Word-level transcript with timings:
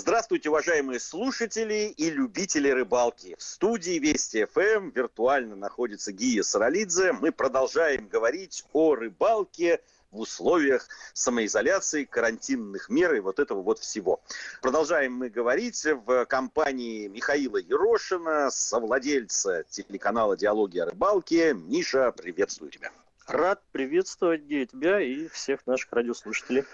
Здравствуйте, 0.00 0.48
уважаемые 0.48 0.98
слушатели 0.98 1.92
и 1.94 2.08
любители 2.08 2.70
рыбалки. 2.70 3.36
В 3.38 3.42
студии 3.42 3.98
Вести 3.98 4.46
ФМ 4.46 4.88
виртуально 4.94 5.56
находится 5.56 6.10
Гия 6.10 6.42
Саралидзе. 6.42 7.12
Мы 7.12 7.32
продолжаем 7.32 8.08
говорить 8.08 8.64
о 8.72 8.94
рыбалке 8.94 9.82
в 10.10 10.20
условиях 10.20 10.88
самоизоляции, 11.12 12.04
карантинных 12.04 12.88
мер 12.88 13.14
и 13.14 13.20
вот 13.20 13.38
этого 13.38 13.60
вот 13.60 13.78
всего. 13.78 14.22
Продолжаем 14.62 15.12
мы 15.12 15.28
говорить 15.28 15.84
в 15.84 16.24
компании 16.24 17.06
Михаила 17.06 17.58
Ерошина, 17.58 18.50
совладельца 18.50 19.64
телеканала 19.68 20.34
«Диалоги 20.34 20.78
о 20.78 20.86
рыбалке». 20.86 21.52
Миша, 21.52 22.10
приветствую 22.12 22.70
тебя. 22.70 22.90
Рад 23.26 23.62
приветствовать 23.70 24.44
Гея, 24.44 24.64
тебя 24.64 24.98
и 24.98 25.28
всех 25.28 25.66
наших 25.66 25.92
радиослушателей. 25.92 26.64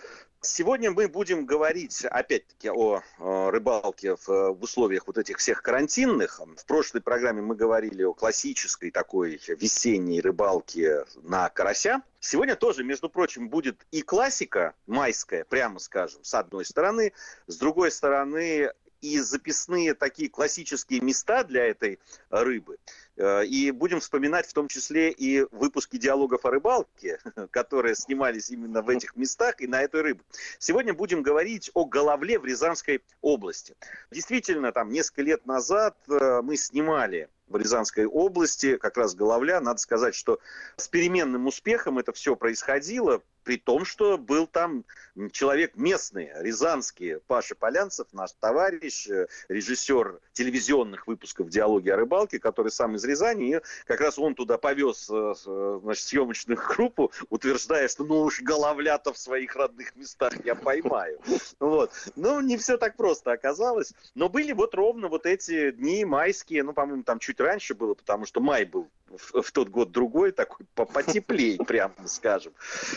Сегодня 0.47 0.93
мы 0.93 1.09
будем 1.09 1.45
говорить, 1.45 2.05
опять-таки, 2.05 2.71
о, 2.71 3.03
о 3.19 3.51
рыбалке 3.51 4.15
в, 4.15 4.29
в 4.29 4.62
условиях 4.62 5.07
вот 5.07 5.19
этих 5.19 5.39
всех 5.39 5.61
карантинных. 5.61 6.41
В 6.57 6.65
прошлой 6.66 7.01
программе 7.01 7.43
мы 7.43 7.57
говорили 7.57 8.05
о 8.05 8.15
классической 8.15 8.93
такой 8.93 9.41
весенней 9.48 10.20
рыбалке 10.20 11.05
на 11.23 11.48
карася. 11.48 12.03
Сегодня 12.20 12.55
тоже, 12.55 12.84
между 12.84 13.11
прочим, 13.11 13.48
будет 13.48 13.87
и 13.91 14.03
классика 14.03 14.75
майская, 14.87 15.45
прямо 15.45 15.80
скажем, 15.80 16.23
с 16.23 16.33
одной 16.33 16.65
стороны. 16.65 17.12
С 17.48 17.56
другой 17.56 17.91
стороны, 17.91 18.70
и 19.06 19.20
записные 19.20 19.95
такие 19.95 20.28
классические 20.28 21.01
места 21.01 21.45
для 21.45 21.64
этой 21.64 21.98
рыбы. 22.30 22.78
Э, 23.16 23.45
и 23.45 23.70
будем 23.70 24.01
вспоминать 24.01 24.47
в 24.47 24.52
том 24.52 24.69
числе 24.69 25.10
и 25.10 25.47
выпуски 25.52 25.97
диалогов 25.97 26.45
о 26.45 26.51
рыбалке, 26.51 27.19
которые 27.50 27.95
снимались 27.95 28.50
именно 28.50 28.83
в 28.83 28.88
этих 28.88 29.16
местах 29.16 29.61
и 29.61 29.66
на 29.66 29.83
этой 29.83 30.02
рыбе. 30.02 30.20
Сегодня 30.59 30.92
будем 30.92 31.23
говорить 31.23 31.70
о 31.74 31.84
головле 31.84 32.38
в 32.38 32.45
Рязанской 32.45 33.02
области. 33.20 33.74
Действительно, 34.11 34.73
там 34.73 34.91
несколько 34.91 35.23
лет 35.23 35.47
назад 35.47 35.97
э, 36.09 36.41
мы 36.42 36.56
снимали 36.56 37.28
в 37.48 37.56
Рязанской 37.56 38.06
области, 38.06 38.77
как 38.77 38.97
раз 38.97 39.14
Головля. 39.14 39.61
Надо 39.61 39.78
сказать, 39.78 40.14
что 40.14 40.41
с 40.77 40.88
переменным 40.88 41.47
успехом 41.47 41.98
это 41.98 42.12
все 42.12 42.34
происходило, 42.34 43.22
при 43.47 43.58
том, 43.58 43.84
что 43.84 44.19
был 44.19 44.48
там 44.48 44.84
человек 45.30 45.77
местный, 45.77 46.33
рязанский, 46.41 47.20
Паша 47.28 47.55
Полянцев, 47.55 48.08
наш 48.12 48.33
товарищ, 48.33 49.06
э, 49.08 49.28
режиссер 49.48 50.19
телевизионных 50.33 51.06
выпусков 51.06 51.48
«Диалоги 51.48 51.88
о 51.88 51.97
рыбалке», 51.97 52.41
который 52.41 52.72
сам 52.72 52.97
из 52.97 53.05
Рязани, 53.05 53.56
и 53.56 53.61
как 53.86 54.00
раз 54.00 54.19
он 54.19 54.34
туда 54.34 54.58
повез 54.58 55.08
э, 55.08 55.34
э, 55.47 55.80
значит, 55.80 56.05
съемочную 56.05 56.61
группу, 56.69 57.12
утверждая, 57.30 57.86
что 57.86 58.03
ну 58.03 58.22
уж 58.22 58.42
головля-то 58.42 59.12
в 59.12 59.19
своих 59.19 59.55
родных 59.55 59.94
местах 59.94 60.33
я 60.44 60.56
поймаю. 60.56 61.20
Вот. 61.60 61.92
Ну, 62.16 62.41
не 62.41 62.56
все 62.56 62.77
так 62.77 62.97
просто 62.97 63.31
оказалось, 63.31 63.92
но 64.16 64.28
были 64.28 64.53
вот 64.53 64.75
ровно 64.75 65.06
вот 65.06 65.25
эти 65.25 65.70
дни 65.70 66.05
майские, 66.05 66.64
ну, 66.64 66.72
по-моему, 66.72 67.05
там 67.05 67.20
чуть 67.20 67.38
раньше 67.38 67.75
было, 67.77 67.94
потому 67.94 68.27
что 68.27 68.41
май 68.41 68.64
был 68.64 68.91
в, 69.09 69.43
в 69.43 69.53
тот 69.53 69.69
год 69.69 69.91
другой, 69.91 70.33
такой 70.33 70.67
потеплее, 70.75 71.59
прямо 71.67 71.95
скажем. 72.07 72.53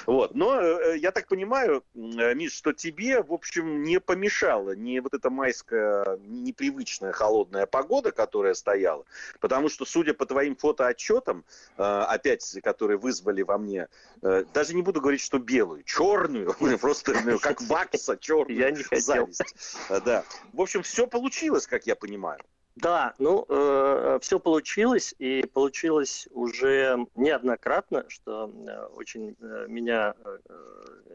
Вот. 0.06 0.36
Но 0.36 0.60
э, 0.60 0.98
я 0.98 1.12
так 1.12 1.28
понимаю, 1.28 1.84
э, 1.96 2.34
Миш, 2.34 2.54
что 2.54 2.74
тебе, 2.74 3.22
в 3.22 3.34
общем, 3.34 3.84
не 3.84 4.00
помешала 4.00 4.76
не 4.76 5.00
вот 5.00 5.14
эта 5.14 5.30
майская 5.30 6.18
непривычная 6.18 7.12
холодная 7.12 7.66
погода, 7.66 8.12
которая 8.12 8.54
стояла, 8.54 9.06
потому 9.40 9.70
что, 9.70 9.86
судя 9.86 10.14
по 10.14 10.26
твоим 10.26 10.56
фотоотчетам, 10.56 11.46
э, 11.78 11.84
опять, 11.84 12.60
которые 12.64 12.98
вызвали 12.98 13.42
во 13.42 13.58
мне, 13.58 13.88
даже 14.22 14.76
не 14.76 14.82
буду 14.82 15.00
говорить, 15.00 15.22
что 15.22 15.40
белую, 15.40 15.84
черную, 15.84 16.56
просто 16.82 17.16
ну, 17.24 17.40
как 17.40 17.62
вакса 17.62 18.18
черную. 18.20 18.58
Я 18.58 18.72
не 18.72 18.84
хотел. 18.84 19.28
Зависть. 19.30 19.78
Да. 20.06 20.24
В 20.54 20.62
общем, 20.62 20.84
все 20.84 21.08
получилось, 21.08 21.68
как 21.68 21.86
я 21.86 21.96
понимаю. 21.96 22.40
Да, 22.82 23.14
ну, 23.20 23.46
э, 23.50 24.20
все 24.22 24.40
получилось, 24.40 25.14
и 25.20 25.46
получилось 25.54 26.30
уже 26.32 27.08
неоднократно, 27.16 28.06
что 28.08 28.50
э, 28.50 28.86
очень 28.96 29.36
э, 29.42 29.66
меня 29.68 30.14
э, 30.24 30.38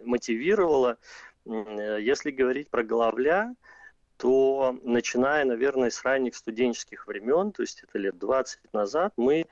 мотивировало. 0.04 0.98
Если 1.46 2.30
говорить 2.30 2.68
про 2.68 2.82
головля, 2.82 3.54
то 4.18 4.78
начиная, 4.82 5.44
наверное, 5.46 5.88
с 5.88 6.02
ранних 6.04 6.36
студенческих 6.36 7.06
времен, 7.06 7.52
то 7.52 7.62
есть 7.62 7.82
это 7.82 7.98
лет 7.98 8.18
20 8.18 8.72
назад, 8.72 9.12
мы 9.16 9.46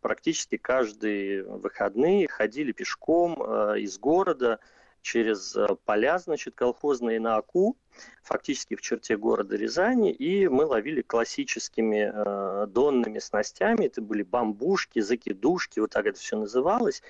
практически 0.00 0.56
каждые 0.56 1.44
выходные 1.44 2.28
ходили 2.28 2.72
пешком 2.72 3.34
из 3.76 3.98
города 3.98 4.60
через 5.02 5.56
э, 5.56 5.66
поля, 5.84 6.18
значит, 6.18 6.54
колхозные 6.54 7.20
на 7.20 7.36
Аку, 7.36 7.76
фактически 8.22 8.76
в 8.76 8.80
черте 8.80 9.16
города 9.16 9.56
Рязани, 9.56 10.12
и 10.12 10.48
мы 10.48 10.64
ловили 10.64 11.02
классическими 11.02 12.12
э, 12.12 12.66
донными 12.66 13.18
снастями, 13.18 13.86
это 13.86 14.02
были 14.02 14.22
бамбушки, 14.22 15.00
закидушки, 15.00 15.80
вот 15.80 15.90
так 15.90 16.06
это 16.06 16.18
все 16.18 16.36
называлось, 16.36 17.02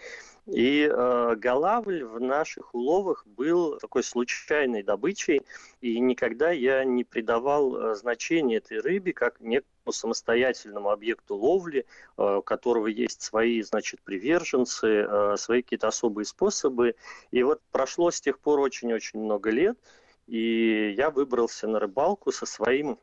и 0.48 0.90
э, 0.90 1.34
голавль 1.36 2.04
в 2.04 2.20
наших 2.20 2.74
уловах 2.74 3.26
был 3.26 3.78
такой 3.78 4.02
случайной 4.02 4.82
добычей, 4.82 5.42
и 5.80 6.00
никогда 6.00 6.50
я 6.50 6.84
не 6.84 7.04
придавал 7.04 7.76
э, 7.76 7.94
значения 7.94 8.56
этой 8.56 8.80
рыбе 8.80 9.12
как 9.12 9.40
некому 9.40 9.92
самостоятельному 9.92 10.90
объекту 10.90 11.36
ловли, 11.36 11.84
э, 12.16 12.36
у 12.36 12.42
которого 12.42 12.86
есть 12.86 13.20
свои, 13.20 13.60
значит, 13.60 14.00
приверженцы, 14.00 14.86
э, 14.86 15.36
свои 15.36 15.62
какие-то 15.62 15.88
особые 15.88 16.24
способы. 16.24 16.94
И 17.30 17.42
вот 17.42 17.60
прошло 17.70 18.10
с 18.10 18.20
тех 18.20 18.38
пор 18.38 18.60
очень-очень 18.60 19.20
много 19.20 19.50
лет, 19.50 19.78
и 20.26 20.94
я 20.96 21.10
выбрался 21.10 21.68
на 21.68 21.78
рыбалку 21.78 22.32
со 22.32 22.46
своим 22.46 22.98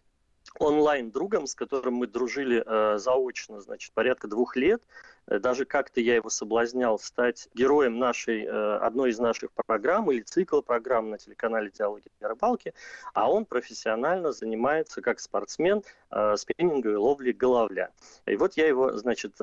онлайн-другом, 0.59 1.47
с 1.47 1.55
которым 1.55 1.95
мы 1.95 2.07
дружили 2.07 2.63
э, 2.65 2.97
заочно, 2.97 3.61
значит, 3.61 3.93
порядка 3.93 4.27
двух 4.27 4.55
лет. 4.55 4.81
Э, 5.27 5.39
даже 5.39 5.65
как-то 5.65 6.01
я 6.01 6.15
его 6.15 6.29
соблазнял 6.29 6.99
стать 6.99 7.49
героем 7.53 7.99
нашей, 7.99 8.45
э, 8.45 8.77
одной 8.77 9.11
из 9.11 9.19
наших 9.19 9.51
программ 9.51 10.11
или 10.11 10.21
цикла 10.21 10.61
программ 10.61 11.09
на 11.09 11.17
телеканале 11.17 11.71
«Диалоги 11.71 12.05
о 12.21 12.27
рыбалке», 12.29 12.73
а 13.13 13.31
он 13.31 13.45
профессионально 13.45 14.31
занимается 14.31 15.01
как 15.01 15.19
спортсмен 15.19 15.83
э, 16.11 16.35
спиннинговой 16.37 16.97
ловлей 16.97 17.33
головля. 17.33 17.91
И 18.25 18.35
вот 18.35 18.53
я 18.57 18.67
его, 18.67 18.97
значит, 18.97 19.35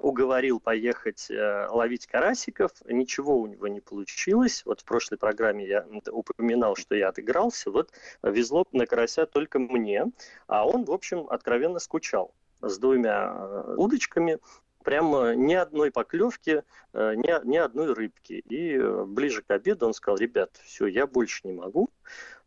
уговорил 0.00 0.60
поехать 0.60 1.28
ловить 1.30 2.06
карасиков, 2.06 2.72
ничего 2.86 3.36
у 3.38 3.46
него 3.46 3.68
не 3.68 3.80
получилось. 3.80 4.62
Вот 4.64 4.80
в 4.80 4.84
прошлой 4.84 5.18
программе 5.18 5.66
я 5.66 5.86
упоминал, 6.10 6.76
что 6.76 6.94
я 6.94 7.08
отыгрался, 7.08 7.70
вот 7.70 7.90
везло 8.22 8.64
на 8.72 8.86
карася 8.86 9.26
только 9.26 9.58
мне, 9.58 10.06
а 10.46 10.66
он, 10.66 10.84
в 10.84 10.92
общем, 10.92 11.26
откровенно 11.28 11.78
скучал 11.78 12.32
с 12.62 12.78
двумя 12.78 13.32
э, 13.34 13.74
удочками, 13.76 14.38
прямо 14.82 15.34
ни 15.34 15.54
одной 15.54 15.90
поклевки, 15.90 16.62
э, 16.92 17.14
ни, 17.14 17.46
ни 17.46 17.56
одной 17.56 17.92
рыбки. 17.92 18.42
И 18.48 18.76
э, 18.76 19.04
ближе 19.04 19.42
к 19.42 19.50
обеду 19.50 19.86
он 19.86 19.94
сказал, 19.94 20.18
ребят, 20.18 20.50
все, 20.62 20.86
я 20.86 21.06
больше 21.06 21.40
не 21.44 21.52
могу, 21.52 21.90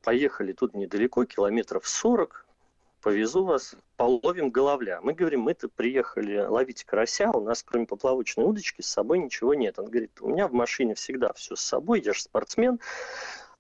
поехали 0.04 0.54
тут 0.54 0.74
недалеко, 0.74 1.26
километров 1.26 1.88
40, 1.88 2.46
повезу 3.02 3.44
вас, 3.44 3.76
половим 3.98 4.50
головля. 4.50 5.02
Мы 5.02 5.14
говорим, 5.14 5.42
мы-то 5.42 5.68
приехали 5.70 6.40
ловить 6.40 6.84
карася, 6.84 7.32
у 7.32 7.42
нас 7.42 7.64
кроме 7.64 7.86
поплавочной 7.86 8.46
удочки 8.46 8.82
с 8.82 8.88
собой 8.88 9.20
ничего 9.20 9.54
нет. 9.54 9.78
Он 9.80 9.86
говорит, 9.86 10.22
у 10.22 10.30
меня 10.30 10.48
в 10.48 10.54
машине 10.54 10.96
всегда 10.96 11.34
все 11.34 11.56
с 11.56 11.62
собой, 11.62 12.02
я 12.02 12.14
же 12.14 12.22
спортсмен. 12.22 12.80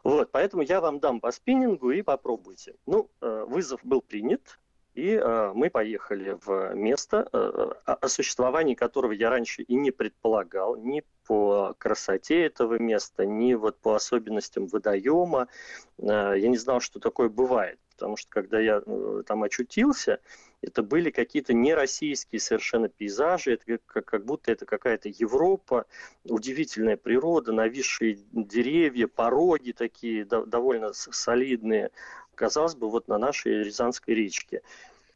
Вот, 0.03 0.31
поэтому 0.31 0.63
я 0.63 0.81
вам 0.81 0.99
дам 0.99 1.21
по 1.21 1.31
спиннингу 1.31 1.91
и 1.91 2.01
попробуйте. 2.01 2.75
Ну, 2.85 3.09
вызов 3.21 3.79
был 3.83 4.01
принят, 4.01 4.59
и 4.93 5.15
э, 5.15 5.51
мы 5.55 5.69
поехали 5.69 6.37
в 6.45 6.73
место, 6.75 7.27
э, 7.33 7.71
о 7.85 8.07
существовании 8.07 8.75
которого 8.75 9.11
я 9.11 9.29
раньше 9.29 9.63
и 9.63 9.75
не 9.75 9.91
предполагал, 9.91 10.75
ни 10.75 11.03
по 11.25 11.73
красоте 11.77 12.45
этого 12.45 12.77
места, 12.79 13.25
ни 13.25 13.53
вот 13.53 13.77
по 13.79 13.95
особенностям 13.95 14.67
водоема. 14.67 15.47
Э, 15.97 16.33
я 16.37 16.47
не 16.47 16.57
знал, 16.57 16.79
что 16.79 16.99
такое 16.99 17.29
бывает, 17.29 17.79
потому 17.91 18.17
что 18.17 18.29
когда 18.29 18.59
я 18.59 18.83
э, 18.85 19.23
там 19.25 19.43
очутился, 19.43 20.19
это 20.61 20.81
были 20.81 21.09
какие-то 21.09 21.53
нероссийские 21.53 22.39
совершенно 22.39 22.87
пейзажи, 22.87 23.53
это 23.53 23.79
как, 23.85 24.05
как 24.05 24.25
будто 24.25 24.51
это 24.51 24.65
какая-то 24.65 25.09
Европа, 25.09 25.85
удивительная 26.23 26.97
природа, 26.97 27.51
нависшие 27.51 28.19
деревья, 28.31 29.07
пороги 29.07 29.71
такие 29.71 30.23
да, 30.25 30.45
довольно 30.45 30.93
солидные, 30.93 31.91
казалось 32.35 32.75
бы, 32.75 32.89
вот 32.89 33.07
на 33.07 33.17
нашей 33.17 33.63
Рязанской 33.63 34.13
речке. 34.13 34.61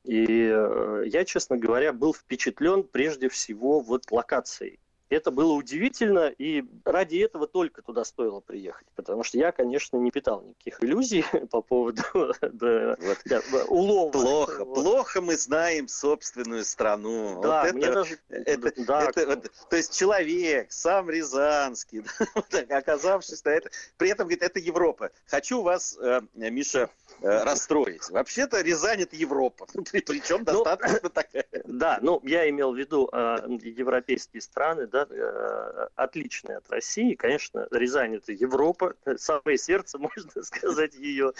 И 0.03 0.49
э, 0.51 1.03
я, 1.07 1.25
честно 1.25 1.57
говоря, 1.57 1.91
был 1.91 2.13
впечатлен 2.13 2.83
прежде 2.83 3.27
всего 3.29 3.81
вот 3.81 4.09
локацией. 4.11 4.79
Это 5.09 5.31
было 5.31 5.53
удивительно, 5.53 6.27
и 6.27 6.65
ради 6.83 7.17
этого 7.19 7.47
только 7.47 7.81
туда 7.81 8.03
стоило 8.03 8.41
приехать, 8.41 8.87
потому 8.95 9.23
что 9.23 9.37
я, 9.37 9.53
конечно, 9.53 9.95
не 9.95 10.11
питал 10.11 10.41
никаких 10.41 10.83
иллюзий 10.83 11.23
по 11.51 11.61
поводу 11.61 12.01
да, 12.41 12.97
вот. 12.99 13.17
да, 13.25 13.41
улова. 13.69 14.11
Плохо, 14.11 14.65
вот. 14.65 14.75
плохо 14.75 15.21
мы 15.21 15.37
знаем 15.37 15.87
собственную 15.87 16.65
страну. 16.65 17.39
Да, 17.41 17.63
вот 17.63 17.73
мне 17.73 17.85
это, 17.85 17.93
даже... 17.93 18.19
Это, 18.29 18.85
да. 18.85 19.03
это, 19.09 19.25
вот, 19.27 19.51
то 19.69 19.77
есть 19.77 19.97
человек, 19.97 20.73
сам 20.73 21.09
Рязанский, 21.09 22.03
оказавшись 22.69 23.45
на 23.45 23.49
это, 23.49 23.69
при 23.95 24.09
этом 24.09 24.27
говорит, 24.27 24.43
это 24.43 24.59
Европа. 24.59 25.11
Хочу 25.27 25.61
вас, 25.61 25.97
э, 26.01 26.21
Миша, 26.35 26.89
расстроить. 27.21 28.09
Вообще-то 28.09 28.61
Рязань 28.61 29.01
это 29.01 29.15
Европа, 29.15 29.67
причем 29.91 30.39
ну, 30.39 30.45
достаточно 30.45 31.09
такая. 31.09 31.45
Да, 31.65 31.99
ну 32.01 32.21
я 32.23 32.49
имел 32.49 32.73
в 32.73 32.77
виду 32.77 33.09
э, 33.11 33.37
европейские 33.61 34.41
страны, 34.41 34.87
да, 34.87 35.05
э, 35.09 35.87
отличные 35.95 36.57
от 36.57 36.69
России. 36.69 37.13
Конечно, 37.15 37.67
Рязань 37.71 38.15
это 38.15 38.31
Европа, 38.31 38.95
самое 39.17 39.57
сердце, 39.57 39.97
можно 39.97 40.43
сказать, 40.43 40.95
ее. 40.95 41.33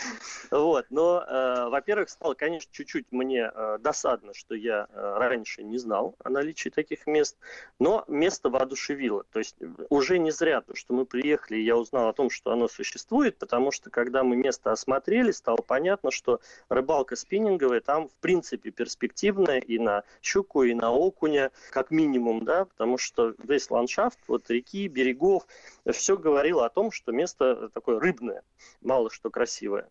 Вот. 0.51 0.85
Но, 0.89 1.23
э, 1.27 1.69
во-первых, 1.69 2.09
стало, 2.09 2.33
конечно, 2.33 2.69
чуть-чуть 2.71 3.05
мне 3.11 3.51
э, 3.53 3.77
досадно, 3.79 4.33
что 4.33 4.55
я 4.55 4.87
э, 4.89 5.17
раньше 5.17 5.63
не 5.63 5.77
знал 5.77 6.15
о 6.23 6.29
наличии 6.29 6.69
таких 6.69 7.07
мест, 7.07 7.37
но 7.79 8.03
место 8.07 8.49
воодушевило. 8.49 9.23
То 9.31 9.39
есть 9.39 9.55
уже 9.89 10.19
не 10.19 10.31
зря 10.31 10.61
то, 10.61 10.75
что 10.75 10.93
мы 10.93 11.05
приехали, 11.05 11.57
я 11.57 11.75
узнал 11.75 12.09
о 12.09 12.13
том, 12.13 12.29
что 12.29 12.51
оно 12.51 12.67
существует, 12.67 13.37
потому 13.37 13.71
что 13.71 13.89
когда 13.89 14.23
мы 14.23 14.35
место 14.35 14.71
осмотрели, 14.71 15.31
стало 15.31 15.57
понятно, 15.67 16.09
что 16.09 16.39
рыбалка 16.69 17.15
спиннинговая 17.15 17.81
там, 17.81 18.07
в 18.07 18.15
принципе, 18.15 18.71
перспективная 18.71 19.59
и 19.59 19.77
на 19.77 20.03
щуку, 20.21 20.63
и 20.63 20.73
на 20.73 20.91
окуня, 20.91 21.51
как 21.69 21.91
минимум, 21.91 22.43
да, 22.43 22.65
потому 22.65 22.97
что 22.97 23.35
весь 23.43 23.69
ландшафт, 23.69 24.17
вот 24.27 24.49
реки, 24.49 24.87
берегов, 24.87 25.45
все 25.91 26.17
говорило 26.17 26.65
о 26.65 26.69
том, 26.69 26.91
что 26.91 27.11
место 27.11 27.69
такое 27.73 27.99
рыбное, 27.99 28.41
мало 28.81 29.11
что 29.11 29.29
красивое. 29.29 29.89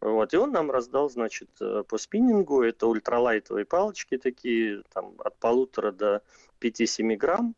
Вот, 0.00 0.34
и 0.34 0.36
он 0.36 0.50
нам 0.50 0.68
раздал, 0.68 1.08
значит, 1.08 1.48
э, 1.60 1.84
по 1.86 1.96
спиннингу, 1.96 2.62
это 2.62 2.88
ультралайтовые 2.88 3.64
палочки 3.64 4.18
такие, 4.18 4.82
там, 4.92 5.14
от 5.18 5.36
полутора 5.36 5.92
до 5.92 6.22
5-7 6.60 7.14
грамм, 7.14 7.54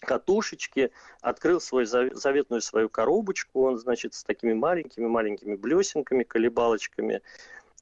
катушечки, 0.00 0.90
открыл 1.20 1.60
свою 1.60 1.86
заветную 1.86 2.60
свою 2.60 2.88
коробочку, 2.88 3.62
он, 3.62 3.78
значит, 3.78 4.14
с 4.14 4.24
такими 4.24 4.52
маленькими-маленькими 4.52 5.56
блесенками, 5.56 6.24
колебалочками, 6.24 7.22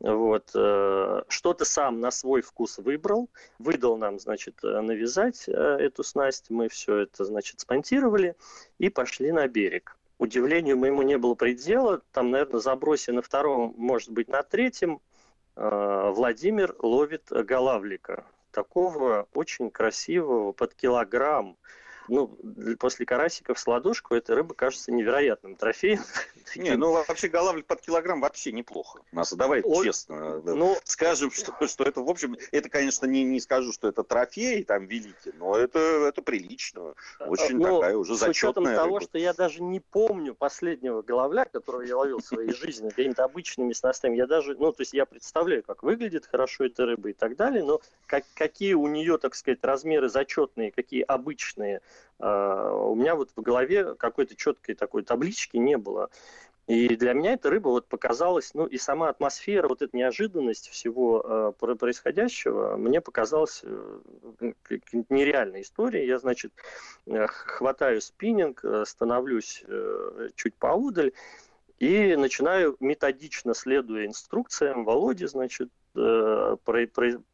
вот, 0.02 0.50
э, 0.54 1.22
что-то 1.28 1.64
сам 1.64 2.00
на 2.00 2.10
свой 2.10 2.42
вкус 2.42 2.78
выбрал, 2.78 3.30
выдал 3.60 3.96
нам, 3.96 4.18
значит, 4.18 4.58
э, 4.64 4.80
навязать 4.80 5.44
э, 5.46 5.52
эту 5.52 6.02
снасть, 6.02 6.50
мы 6.50 6.68
все 6.68 6.98
это, 6.98 7.24
значит, 7.24 7.60
спонтировали 7.60 8.34
и 8.78 8.88
пошли 8.88 9.30
на 9.30 9.46
берег. 9.46 9.96
Удивлению 10.18 10.76
моему 10.76 11.02
не 11.02 11.18
было 11.18 11.34
предела, 11.34 12.02
там, 12.10 12.32
наверное, 12.32 12.60
забросе 12.60 13.12
на 13.12 13.22
втором, 13.22 13.74
может 13.76 14.10
быть, 14.10 14.28
на 14.28 14.42
третьем, 14.42 15.00
Владимир 15.54 16.74
ловит 16.78 17.26
голавлика. 17.28 18.24
Такого 18.52 19.28
очень 19.34 19.70
красивого, 19.70 20.52
под 20.52 20.74
килограмм, 20.74 21.58
ну, 22.08 22.36
после 22.78 23.06
карасиков 23.06 23.58
с 23.58 23.66
ладошку 23.66 24.14
эта 24.14 24.34
рыба 24.34 24.54
кажется 24.54 24.92
невероятным 24.92 25.56
трофеем. 25.56 26.00
Не, 26.56 26.76
ну 26.76 26.92
вообще 26.92 27.28
голавль 27.28 27.62
под 27.62 27.80
килограмм 27.80 28.20
вообще 28.20 28.52
неплохо. 28.52 29.00
Нас, 29.12 29.32
давай 29.32 29.62
Ой, 29.62 29.86
честно 29.86 30.32
ну, 30.44 30.76
скажем, 30.84 31.30
что, 31.32 31.66
что 31.66 31.84
это, 31.84 32.00
в 32.00 32.08
общем, 32.08 32.36
это, 32.50 32.68
конечно, 32.68 33.06
не, 33.06 33.24
не 33.24 33.40
скажу, 33.40 33.72
что 33.72 33.88
это 33.88 34.02
трофей 34.02 34.64
там 34.64 34.86
великий, 34.86 35.32
но 35.34 35.56
это, 35.56 35.78
это 35.78 36.22
прилично. 36.22 36.94
Очень 37.20 37.58
но, 37.58 37.68
ну, 37.68 37.80
такая 37.80 37.96
уже 37.96 38.14
зачетная 38.14 38.32
С 38.32 38.36
учетом 38.36 38.64
рыба. 38.66 38.76
того, 38.76 39.00
что 39.00 39.18
я 39.18 39.32
даже 39.32 39.62
не 39.62 39.80
помню 39.80 40.34
последнего 40.34 41.02
головля, 41.02 41.44
которого 41.44 41.82
я 41.82 41.96
ловил 41.96 42.18
в 42.18 42.24
своей 42.24 42.52
жизни, 42.52 42.88
какими-то 42.88 43.24
обычными 43.24 43.72
снастями, 43.72 44.16
я 44.16 44.26
даже, 44.26 44.54
ну, 44.56 44.72
то 44.72 44.82
есть 44.82 44.92
я 44.92 45.06
представляю, 45.06 45.62
как 45.62 45.82
выглядит 45.82 46.26
хорошо 46.26 46.64
эта 46.64 46.86
рыба 46.86 47.10
и 47.10 47.12
так 47.12 47.36
далее, 47.36 47.64
но 47.64 47.80
как, 48.06 48.24
какие 48.34 48.74
у 48.74 48.86
нее, 48.88 49.18
так 49.18 49.34
сказать, 49.34 49.58
размеры 49.62 50.08
зачетные, 50.08 50.70
какие 50.70 51.02
обычные, 51.02 51.78
а, 51.78 51.80
у 52.18 52.94
меня 52.94 53.16
вот 53.16 53.30
в 53.34 53.42
голове 53.42 53.94
какой-то 53.96 54.36
четкой 54.36 54.76
такой 54.76 55.02
таблички 55.02 55.56
не 55.56 55.76
было. 55.76 56.08
И 56.68 56.94
для 56.96 57.12
меня 57.12 57.32
эта 57.32 57.50
рыба 57.50 57.68
вот 57.68 57.88
показалась, 57.88 58.54
ну 58.54 58.66
и 58.66 58.78
сама 58.78 59.08
атмосфера, 59.08 59.66
вот 59.66 59.82
эта 59.82 59.96
неожиданность 59.96 60.68
всего 60.68 61.52
э, 61.60 61.74
происходящего, 61.74 62.76
мне 62.76 63.00
показалась 63.00 63.62
э, 63.64 63.98
нереальной 65.08 65.62
историей. 65.62 66.06
Я, 66.06 66.20
значит, 66.20 66.52
э, 67.06 67.26
хватаю 67.26 68.00
спиннинг, 68.00 68.64
э, 68.64 68.84
становлюсь 68.86 69.64
э, 69.66 70.28
чуть 70.36 70.54
поудаль 70.54 71.12
и 71.80 72.14
начинаю 72.14 72.76
методично, 72.78 73.54
следуя 73.54 74.06
инструкциям 74.06 74.84
Володи, 74.84 75.26
значит, 75.26 75.68
э, 75.96 76.56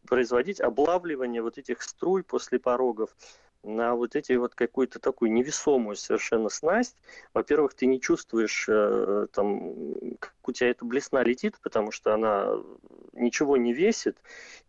производить 0.08 0.62
облавливание 0.62 1.42
вот 1.42 1.58
этих 1.58 1.82
струй 1.82 2.22
после 2.22 2.58
порогов 2.58 3.14
на 3.68 3.94
вот 3.94 4.16
эти 4.16 4.32
вот 4.32 4.54
какую-то 4.54 4.98
такую 4.98 5.32
невесомую 5.32 5.96
совершенно 5.96 6.48
снасть. 6.48 6.96
Во-первых, 7.34 7.74
ты 7.74 7.86
не 7.86 8.00
чувствуешь, 8.00 8.66
э, 8.68 9.26
там, 9.32 10.16
как 10.18 10.34
у 10.44 10.52
тебя 10.52 10.70
эта 10.70 10.84
блесна 10.84 11.22
летит, 11.22 11.56
потому 11.62 11.92
что 11.92 12.14
она 12.14 12.54
ничего 13.12 13.56
не 13.56 13.72
весит, 13.72 14.16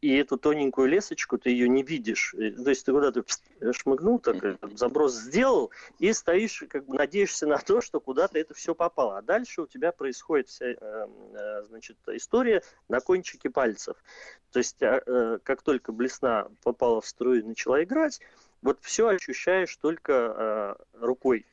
и 0.02 0.16
эту 0.16 0.38
тоненькую 0.38 0.88
лесочку 0.88 1.38
ты 1.38 1.50
ее 1.52 1.70
не 1.70 1.84
видишь. 1.84 2.36
То 2.38 2.70
есть 2.70 2.86
ты 2.86 2.92
куда-то 2.92 3.24
шмыгнул, 3.72 4.20
так 4.20 4.58
заброс 4.78 5.14
сделал, 5.14 5.72
и 6.00 6.12
стоишь, 6.14 6.64
как 6.70 6.86
бы 6.86 6.96
надеешься 6.96 7.48
на 7.48 7.58
то, 7.58 7.82
что 7.82 8.00
куда-то 8.00 8.38
это 8.38 8.54
все 8.54 8.76
попало. 8.76 9.18
А 9.18 9.22
дальше 9.22 9.62
у 9.62 9.68
тебя 9.68 9.92
происходит 9.92 10.50
вся 10.50 10.66
э, 10.66 10.76
э, 10.80 11.64
значит, 11.70 11.98
история 12.08 12.64
на 12.88 13.00
кончике 13.00 13.50
пальцев. 13.50 13.96
То 14.52 14.60
есть 14.60 14.82
а, 14.82 15.40
как 15.44 15.62
только 15.62 15.92
блесна 15.92 16.48
попала 16.64 17.02
в 17.02 17.08
струю 17.08 17.42
и 17.42 17.44
начала 17.44 17.84
играть, 17.84 18.20
вот 18.62 18.80
все 18.82 19.08
ощущаешь 19.08 19.76
только 19.78 20.14
э, 20.14 20.76
рукой. 21.00 21.46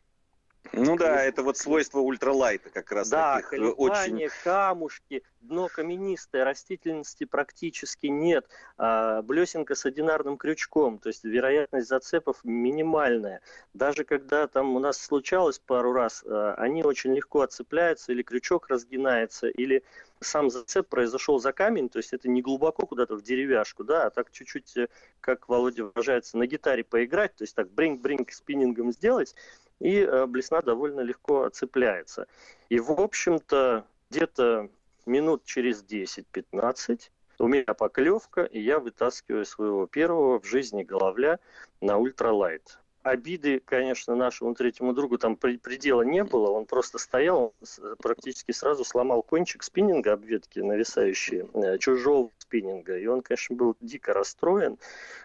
Ну 0.72 0.96
да, 0.96 1.22
это 1.22 1.42
вот 1.42 1.56
свойство 1.56 2.00
ультралайта 2.00 2.70
как 2.70 2.92
раз. 2.92 3.08
Да, 3.08 3.36
таких 3.36 3.52
э, 3.52 3.70
очень... 3.70 4.28
камушки, 4.44 5.22
дно 5.40 5.68
каменистое, 5.68 6.44
растительности 6.44 7.24
практически 7.24 8.06
нет, 8.06 8.46
а, 8.76 9.22
блесенка 9.22 9.74
с 9.74 9.86
одинарным 9.86 10.36
крючком, 10.36 10.98
то 10.98 11.08
есть 11.08 11.24
вероятность 11.24 11.88
зацепов 11.88 12.38
минимальная. 12.44 13.40
Даже 13.74 14.04
когда 14.04 14.46
там 14.46 14.74
у 14.76 14.78
нас 14.78 14.98
случалось 14.98 15.58
пару 15.58 15.92
раз, 15.92 16.24
а, 16.26 16.54
они 16.58 16.82
очень 16.82 17.14
легко 17.14 17.40
отцепляются, 17.42 18.12
или 18.12 18.22
крючок 18.22 18.68
разгинается, 18.68 19.48
или 19.48 19.82
сам 20.20 20.50
зацеп 20.50 20.88
произошел 20.88 21.38
за 21.38 21.52
камень, 21.52 21.88
то 21.88 21.98
есть 21.98 22.12
это 22.12 22.28
не 22.28 22.42
глубоко 22.42 22.86
куда-то 22.86 23.16
в 23.16 23.22
деревяшку, 23.22 23.84
да, 23.84 24.06
а 24.06 24.10
так 24.10 24.30
чуть-чуть, 24.30 24.76
э, 24.76 24.88
как 25.20 25.48
Володя 25.48 25.84
выражается, 25.84 26.38
на 26.38 26.46
гитаре 26.46 26.84
поиграть, 26.84 27.34
то 27.36 27.44
есть 27.44 27.54
так 27.54 27.70
бринг-бринг 27.70 28.30
спиннингом 28.32 28.92
сделать, 28.92 29.34
и 29.80 30.00
э, 30.00 30.26
блесна 30.26 30.62
довольно 30.62 31.00
легко 31.00 31.42
отцепляется. 31.42 32.26
И, 32.68 32.80
в 32.80 32.90
общем-то, 32.92 33.86
где-то 34.10 34.70
минут 35.04 35.44
через 35.44 35.84
10-15 35.84 37.10
у 37.38 37.48
меня 37.48 37.74
поклевка, 37.74 38.42
и 38.42 38.60
я 38.60 38.78
вытаскиваю 38.78 39.44
своего 39.44 39.86
первого 39.86 40.40
в 40.40 40.46
жизни 40.46 40.82
головля 40.82 41.38
на 41.80 41.98
ультралайт 41.98 42.78
обиды, 43.06 43.60
конечно, 43.60 44.16
нашему 44.16 44.54
третьему 44.54 44.92
другу 44.92 45.16
там 45.16 45.36
предела 45.36 46.02
не 46.02 46.24
было. 46.24 46.50
Он 46.50 46.66
просто 46.66 46.98
стоял, 46.98 47.54
он 47.60 47.96
практически 47.98 48.50
сразу 48.52 48.84
сломал 48.84 49.22
кончик 49.22 49.62
спиннинга 49.62 50.14
обветки, 50.14 50.58
нависающие, 50.58 51.48
э, 51.54 51.78
чужого 51.78 52.30
спиннинга. 52.38 52.98
И 52.98 53.06
он, 53.06 53.22
конечно, 53.22 53.54
был 53.54 53.76
дико 53.80 54.12
расстроен, 54.12 54.78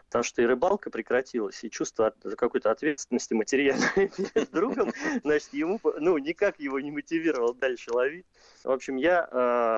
потому 0.06 0.24
что 0.24 0.42
и 0.42 0.46
рыбалка 0.46 0.92
прекратилась, 0.92 1.64
и 1.64 1.72
чувство 1.72 2.14
какой-то 2.38 2.70
ответственности 2.70 3.34
материальной 3.34 4.12
перед 4.34 4.52
другом, 4.52 4.94
значит, 5.24 5.54
ему, 5.54 5.80
ну, 6.00 6.18
никак 6.20 6.60
его 6.60 6.80
не 6.80 6.92
мотивировал 6.92 7.54
дальше 7.54 7.92
ловить. 7.92 8.26
В 8.64 8.72
общем, 8.72 8.96
я 8.96 9.28
э, 9.32 9.78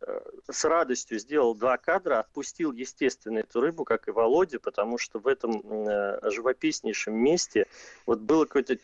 э, 0.00 0.20
с 0.50 0.64
радостью 0.64 1.18
сделал 1.18 1.54
два 1.54 1.76
кадра, 1.76 2.20
отпустил, 2.20 2.72
естественно, 2.72 3.38
эту 3.38 3.60
рыбу, 3.60 3.84
как 3.84 4.08
и 4.08 4.10
Володя, 4.10 4.58
потому 4.58 4.98
что 4.98 5.18
в 5.18 5.26
этом 5.26 5.62
э, 5.88 6.30
живописнейшем 6.30 7.14
месте 7.14 7.66
вот 8.06 8.20
было 8.20 8.44
какое-то... 8.44 8.76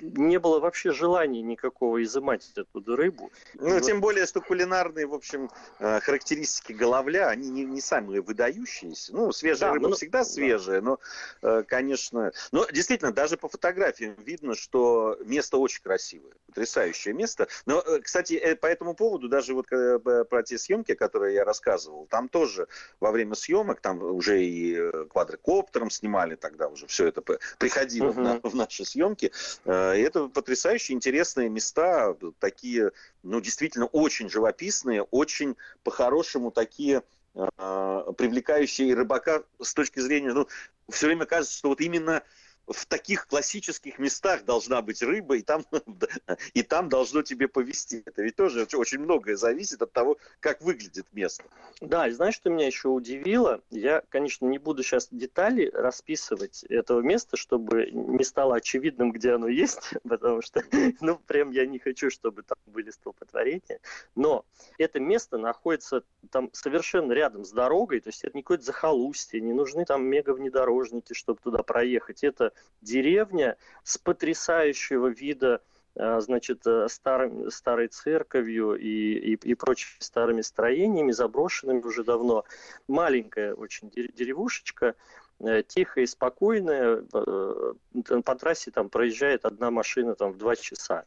Не 0.00 0.38
было 0.38 0.60
вообще 0.60 0.92
желания 0.92 1.42
никакого 1.42 2.02
изымать 2.02 2.50
эту 2.56 2.96
рыбу. 2.96 3.30
Ну, 3.54 3.74
вот... 3.74 3.82
тем 3.82 4.00
более, 4.00 4.26
что 4.26 4.40
кулинарные, 4.40 5.06
в 5.06 5.14
общем, 5.14 5.50
э, 5.78 6.00
характеристики 6.00 6.72
головля, 6.72 7.28
они 7.28 7.50
не, 7.50 7.64
не 7.64 7.80
самые 7.80 8.22
выдающиеся. 8.22 9.14
Ну, 9.14 9.32
свежая 9.32 9.70
да, 9.70 9.74
рыба 9.74 9.88
ну, 9.88 9.94
всегда 9.94 10.24
свежая, 10.24 10.80
да. 10.80 10.86
но, 10.86 10.98
э, 11.42 11.62
конечно... 11.66 12.32
Но 12.52 12.66
действительно, 12.70 13.12
даже 13.12 13.36
по 13.36 13.48
фотографиям 13.48 14.14
видно, 14.18 14.54
что 14.54 15.18
место 15.24 15.58
очень 15.58 15.82
красивое, 15.82 16.32
потрясающее 16.46 17.12
место. 17.12 17.48
Но, 17.66 17.84
кстати, 18.02 18.54
по 18.54 18.66
этому 18.94 19.10
поводу, 19.10 19.28
даже 19.28 19.54
вот 19.54 19.66
про 19.68 20.42
те 20.42 20.58
съемки, 20.58 20.92
о 20.92 20.96
которой 20.96 21.34
я 21.34 21.44
рассказывал, 21.44 22.06
там 22.06 22.28
тоже 22.28 22.66
во 23.00 23.10
время 23.10 23.34
съемок, 23.34 23.80
там 23.80 24.02
уже 24.02 24.42
и 24.42 24.76
э, 24.76 25.06
квадрокоптером 25.10 25.90
снимали 25.90 26.36
тогда 26.36 26.68
уже, 26.68 26.86
все 26.86 27.06
это 27.08 27.22
приходило 27.58 28.10
uh-huh. 28.10 28.40
на, 28.42 28.50
в 28.50 28.54
наши 28.54 28.84
съемки. 28.84 29.32
Э, 29.64 29.96
и 29.96 30.00
это 30.00 30.28
потрясающие 30.28 30.94
интересные 30.94 31.48
места, 31.48 32.16
такие, 32.38 32.92
ну, 33.22 33.40
действительно 33.40 33.86
очень 33.86 34.28
живописные, 34.28 35.02
очень 35.02 35.56
по-хорошему 35.82 36.50
такие 36.50 37.02
привлекающие 37.34 38.94
рыбака 38.94 39.42
с 39.60 39.74
точки 39.74 39.98
зрения, 39.98 40.32
ну, 40.32 40.46
все 40.88 41.06
время 41.06 41.26
кажется, 41.26 41.58
что 41.58 41.70
вот 41.70 41.80
именно 41.80 42.22
в 42.66 42.86
таких 42.86 43.26
классических 43.26 43.98
местах 43.98 44.44
должна 44.44 44.82
быть 44.82 45.02
рыба, 45.02 45.36
и 45.36 45.42
там, 45.42 45.64
и 46.54 46.62
там 46.62 46.88
должно 46.88 47.22
тебе 47.22 47.48
повезти. 47.48 48.02
Это 48.06 48.22
ведь 48.22 48.36
тоже 48.36 48.66
очень 48.74 49.00
многое 49.00 49.36
зависит 49.36 49.82
от 49.82 49.92
того, 49.92 50.16
как 50.40 50.62
выглядит 50.62 51.06
место. 51.12 51.44
Да, 51.80 52.08
и 52.08 52.12
знаешь, 52.12 52.34
что 52.34 52.50
меня 52.50 52.66
еще 52.66 52.88
удивило? 52.88 53.60
Я, 53.70 54.02
конечно, 54.08 54.46
не 54.46 54.58
буду 54.58 54.82
сейчас 54.82 55.08
детали 55.10 55.70
расписывать 55.72 56.64
этого 56.64 57.00
места, 57.00 57.36
чтобы 57.36 57.90
не 57.90 58.24
стало 58.24 58.56
очевидным, 58.56 59.12
где 59.12 59.32
оно 59.32 59.48
есть, 59.48 59.94
потому 60.08 60.42
что, 60.42 60.62
ну, 61.00 61.18
прям 61.18 61.50
я 61.50 61.66
не 61.66 61.78
хочу, 61.78 62.10
чтобы 62.10 62.42
там 62.42 62.56
были 62.66 62.90
столпотворения. 62.90 63.80
Но 64.14 64.44
это 64.78 65.00
место 65.00 65.38
находится 65.38 66.04
там 66.30 66.50
совершенно 66.52 67.12
рядом 67.12 67.44
с 67.44 67.52
дорогой, 67.52 68.00
то 68.00 68.08
есть 68.08 68.24
это 68.24 68.36
не 68.36 68.42
какое-то 68.42 68.64
захолустье, 68.64 69.40
не 69.40 69.52
нужны 69.52 69.84
там 69.84 70.04
мега-внедорожники, 70.06 71.12
чтобы 71.12 71.40
туда 71.42 71.62
проехать. 71.62 72.24
Это 72.24 72.53
деревня 72.80 73.56
с 73.82 73.98
потрясающего 73.98 75.08
вида 75.08 75.62
э, 75.94 76.20
значит, 76.20 76.66
э, 76.66 76.88
старым, 76.88 77.50
старой 77.50 77.88
церковью 77.88 78.74
и, 78.74 78.88
и, 78.88 79.34
и 79.34 79.54
прочими 79.54 80.00
старыми 80.00 80.42
строениями, 80.42 81.12
заброшенными 81.12 81.80
уже 81.80 82.04
давно. 82.04 82.44
Маленькая 82.88 83.54
очень 83.54 83.90
деревушечка, 83.90 84.94
э, 85.40 85.62
тихая 85.66 86.04
и 86.04 86.06
спокойная. 86.06 87.02
По 87.10 88.34
трассе 88.36 88.70
там 88.70 88.90
проезжает 88.90 89.44
одна 89.44 89.70
машина 89.70 90.14
там, 90.14 90.32
в 90.32 90.38
два 90.38 90.56
часа. 90.56 91.04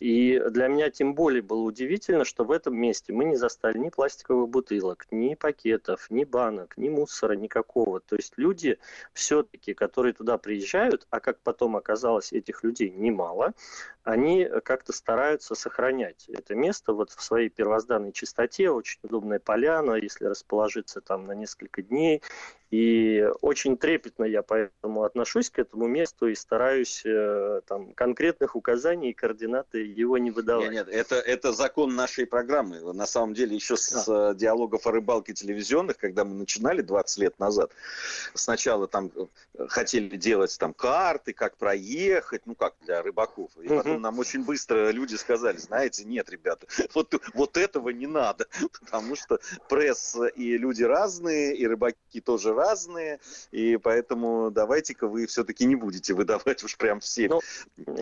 И 0.00 0.42
для 0.50 0.68
меня 0.68 0.90
тем 0.90 1.14
более 1.14 1.42
было 1.42 1.62
удивительно, 1.62 2.24
что 2.24 2.44
в 2.44 2.50
этом 2.50 2.74
месте 2.74 3.12
мы 3.12 3.24
не 3.24 3.36
застали 3.36 3.78
ни 3.78 3.90
пластиковых 3.90 4.48
бутылок, 4.48 5.06
ни 5.10 5.34
пакетов, 5.34 6.06
ни 6.10 6.24
банок, 6.24 6.76
ни 6.76 6.88
мусора 6.88 7.34
никакого. 7.34 8.00
То 8.00 8.16
есть 8.16 8.32
люди 8.36 8.78
все-таки, 9.12 9.74
которые 9.74 10.14
туда 10.14 10.38
приезжают, 10.38 11.06
а 11.10 11.20
как 11.20 11.38
потом 11.40 11.76
оказалось, 11.76 12.32
этих 12.32 12.64
людей 12.64 12.90
немало, 12.90 13.52
они 14.02 14.48
как-то 14.64 14.92
стараются 14.92 15.54
сохранять 15.54 16.28
это 16.28 16.54
место 16.54 16.92
вот 16.92 17.10
в 17.10 17.22
своей 17.22 17.50
первозданной 17.50 18.12
чистоте, 18.12 18.70
очень 18.70 18.98
удобная 19.02 19.38
поляна, 19.38 19.94
если 19.94 20.24
расположиться 20.24 21.00
там 21.00 21.26
на 21.26 21.32
несколько 21.32 21.82
дней. 21.82 22.22
И 22.70 23.28
очень 23.40 23.76
трепетно 23.76 24.24
я 24.24 24.42
поэтому 24.42 25.02
отношусь 25.02 25.50
к 25.50 25.58
этому 25.58 25.88
месту 25.88 26.28
и 26.28 26.36
стараюсь 26.36 27.02
э, 27.04 27.62
там 27.66 27.92
конкретных 27.94 28.54
указаний 28.54 29.10
и 29.10 29.12
координаты 29.12 29.89
его 29.90 30.18
не 30.18 30.30
выдавать. 30.30 30.70
Нет, 30.70 30.86
нет, 30.86 30.94
это, 30.94 31.16
это 31.16 31.52
закон 31.52 31.94
нашей 31.94 32.26
программы. 32.26 32.92
На 32.92 33.06
самом 33.06 33.34
деле, 33.34 33.54
еще 33.54 33.76
с 33.76 34.08
а. 34.08 34.34
диалогов 34.34 34.86
о 34.86 34.90
рыбалке 34.90 35.32
телевизионных, 35.32 35.98
когда 35.98 36.24
мы 36.24 36.34
начинали 36.34 36.82
20 36.82 37.18
лет 37.18 37.38
назад, 37.38 37.70
сначала 38.34 38.86
там 38.86 39.10
э, 39.14 39.66
хотели 39.68 40.16
делать 40.16 40.56
там 40.58 40.72
карты, 40.74 41.32
как 41.32 41.56
проехать, 41.56 42.42
ну 42.46 42.54
как 42.54 42.74
для 42.82 43.02
рыбаков. 43.02 43.50
И 43.62 43.68
потом 43.68 44.00
нам 44.00 44.18
очень 44.18 44.44
быстро 44.44 44.90
люди 44.90 45.14
сказали, 45.14 45.56
знаете, 45.56 46.04
нет, 46.04 46.30
ребята, 46.30 46.66
вот, 46.94 47.14
вот 47.34 47.56
этого 47.56 47.90
не 47.90 48.06
надо, 48.06 48.46
потому 48.80 49.16
что 49.16 49.38
пресс 49.68 50.16
и 50.36 50.56
люди 50.58 50.82
разные, 50.82 51.56
и 51.56 51.66
рыбаки 51.66 52.20
тоже 52.20 52.54
разные, 52.54 53.20
и 53.50 53.76
поэтому 53.76 54.50
давайте-ка 54.50 55.06
вы 55.06 55.26
все-таки 55.26 55.64
не 55.64 55.76
будете 55.76 56.14
выдавать 56.14 56.62
уж 56.64 56.76
прям 56.76 57.00
все. 57.00 57.28
Ну, 57.28 57.40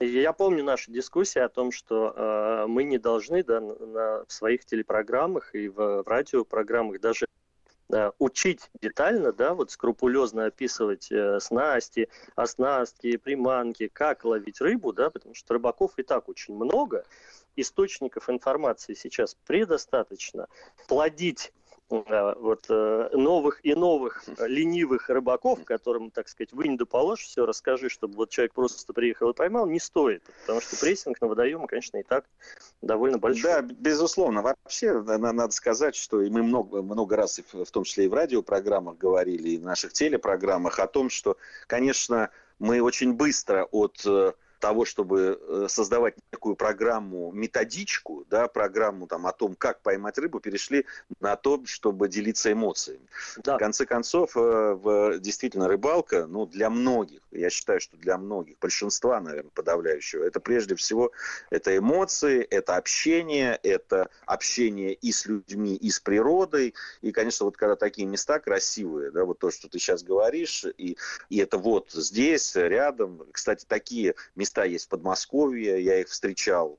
я 0.00 0.32
помню 0.32 0.64
нашу 0.64 0.90
дискуссию 0.90 1.46
о 1.46 1.48
том, 1.48 1.72
что 1.78 2.12
э, 2.14 2.66
мы 2.66 2.82
не 2.82 2.98
должны 2.98 3.44
да, 3.44 3.60
на, 3.60 4.24
в 4.26 4.32
своих 4.32 4.64
телепрограммах 4.64 5.54
и 5.54 5.68
в, 5.68 6.02
в 6.02 6.08
радиопрограммах 6.08 7.00
даже 7.00 7.26
э, 7.92 8.10
учить 8.18 8.68
детально, 8.82 9.32
да, 9.32 9.54
вот 9.54 9.70
скрупулезно 9.70 10.46
описывать 10.46 11.12
э, 11.12 11.38
снасти, 11.38 12.08
оснастки, 12.34 13.16
приманки, 13.16 13.88
как 13.92 14.24
ловить 14.24 14.60
рыбу, 14.60 14.92
да, 14.92 15.08
потому 15.08 15.36
что 15.36 15.54
рыбаков 15.54 15.92
и 15.98 16.02
так 16.02 16.28
очень 16.28 16.56
много, 16.56 17.04
источников 17.54 18.28
информации 18.28 18.94
сейчас 18.94 19.36
предостаточно. 19.46 20.48
Плодить 20.88 21.52
вот, 21.90 22.66
э, 22.68 23.08
новых 23.12 23.64
и 23.64 23.74
новых 23.74 24.24
ленивых 24.38 25.08
рыбаков, 25.08 25.64
которым, 25.64 26.10
так 26.10 26.28
сказать, 26.28 26.52
вы 26.52 26.68
не 26.68 26.76
доположь, 26.76 27.20
все 27.20 27.46
расскажи, 27.46 27.88
чтобы 27.88 28.16
вот 28.16 28.30
человек 28.30 28.52
просто 28.52 28.92
приехал 28.92 29.30
и 29.30 29.34
поймал, 29.34 29.66
не 29.66 29.80
стоит. 29.80 30.22
Потому 30.42 30.60
что 30.60 30.76
прессинг 30.76 31.20
на 31.20 31.28
водоемы, 31.28 31.66
конечно, 31.66 31.96
и 31.96 32.02
так 32.02 32.26
довольно 32.82 33.18
большой. 33.18 33.42
Да, 33.42 33.62
безусловно. 33.62 34.42
Вообще, 34.42 35.00
надо 35.00 35.50
сказать, 35.50 35.96
что 35.96 36.20
и 36.20 36.28
мы 36.28 36.42
много, 36.42 36.82
много 36.82 37.16
раз, 37.16 37.40
в 37.52 37.70
том 37.70 37.84
числе 37.84 38.04
и 38.04 38.08
в 38.08 38.14
радиопрограммах 38.14 38.98
говорили, 38.98 39.50
и 39.50 39.58
в 39.58 39.62
наших 39.62 39.92
телепрограммах 39.92 40.78
о 40.78 40.86
том, 40.86 41.08
что, 41.08 41.36
конечно, 41.66 42.30
мы 42.58 42.82
очень 42.82 43.14
быстро 43.14 43.64
от 43.70 44.02
э, 44.04 44.32
того, 44.58 44.84
чтобы 44.84 45.40
э, 45.40 45.66
создавать 45.68 46.14
некую 46.32 46.56
программу, 46.56 47.30
методичку, 47.32 48.24
да, 48.28 48.48
программу 48.48 49.06
там, 49.06 49.26
о 49.26 49.32
том, 49.32 49.54
как 49.54 49.80
поймать 49.80 50.18
рыбу, 50.18 50.40
перешли 50.40 50.84
на 51.20 51.36
то, 51.36 51.62
чтобы 51.64 52.08
делиться 52.08 52.52
эмоциями. 52.52 53.06
Да. 53.38 53.56
В 53.56 53.58
конце 53.58 53.86
концов, 53.86 54.32
э, 54.36 55.18
действительно, 55.20 55.68
рыбалка, 55.68 56.26
ну, 56.26 56.46
для 56.46 56.70
многих, 56.70 57.20
я 57.30 57.50
считаю, 57.50 57.80
что 57.80 57.96
для 57.96 58.18
многих, 58.18 58.58
большинства, 58.58 59.20
наверное, 59.20 59.50
подавляющего, 59.50 60.24
это 60.24 60.40
прежде 60.40 60.74
всего, 60.74 61.12
это 61.50 61.76
эмоции, 61.76 62.42
это 62.42 62.76
общение, 62.76 63.58
это 63.62 64.08
общение 64.26 64.94
и 64.94 65.12
с 65.12 65.26
людьми, 65.26 65.74
и 65.74 65.90
с 65.90 66.00
природой, 66.00 66.74
и, 67.00 67.12
конечно, 67.12 67.46
вот 67.46 67.56
когда 67.56 67.76
такие 67.76 68.06
места 68.06 68.38
красивые, 68.38 69.10
да, 69.10 69.24
вот 69.24 69.38
то, 69.38 69.50
что 69.50 69.68
ты 69.68 69.78
сейчас 69.78 70.02
говоришь, 70.02 70.64
и, 70.76 70.96
и 71.28 71.38
это 71.38 71.58
вот 71.58 71.90
здесь, 71.92 72.56
рядом, 72.56 73.24
кстати, 73.32 73.64
такие 73.66 74.14
места 74.34 74.47
места 74.48 74.64
есть 74.64 74.86
в 74.86 74.88
Подмосковье, 74.88 75.82
я 75.82 76.00
их 76.00 76.08
встречал 76.08 76.78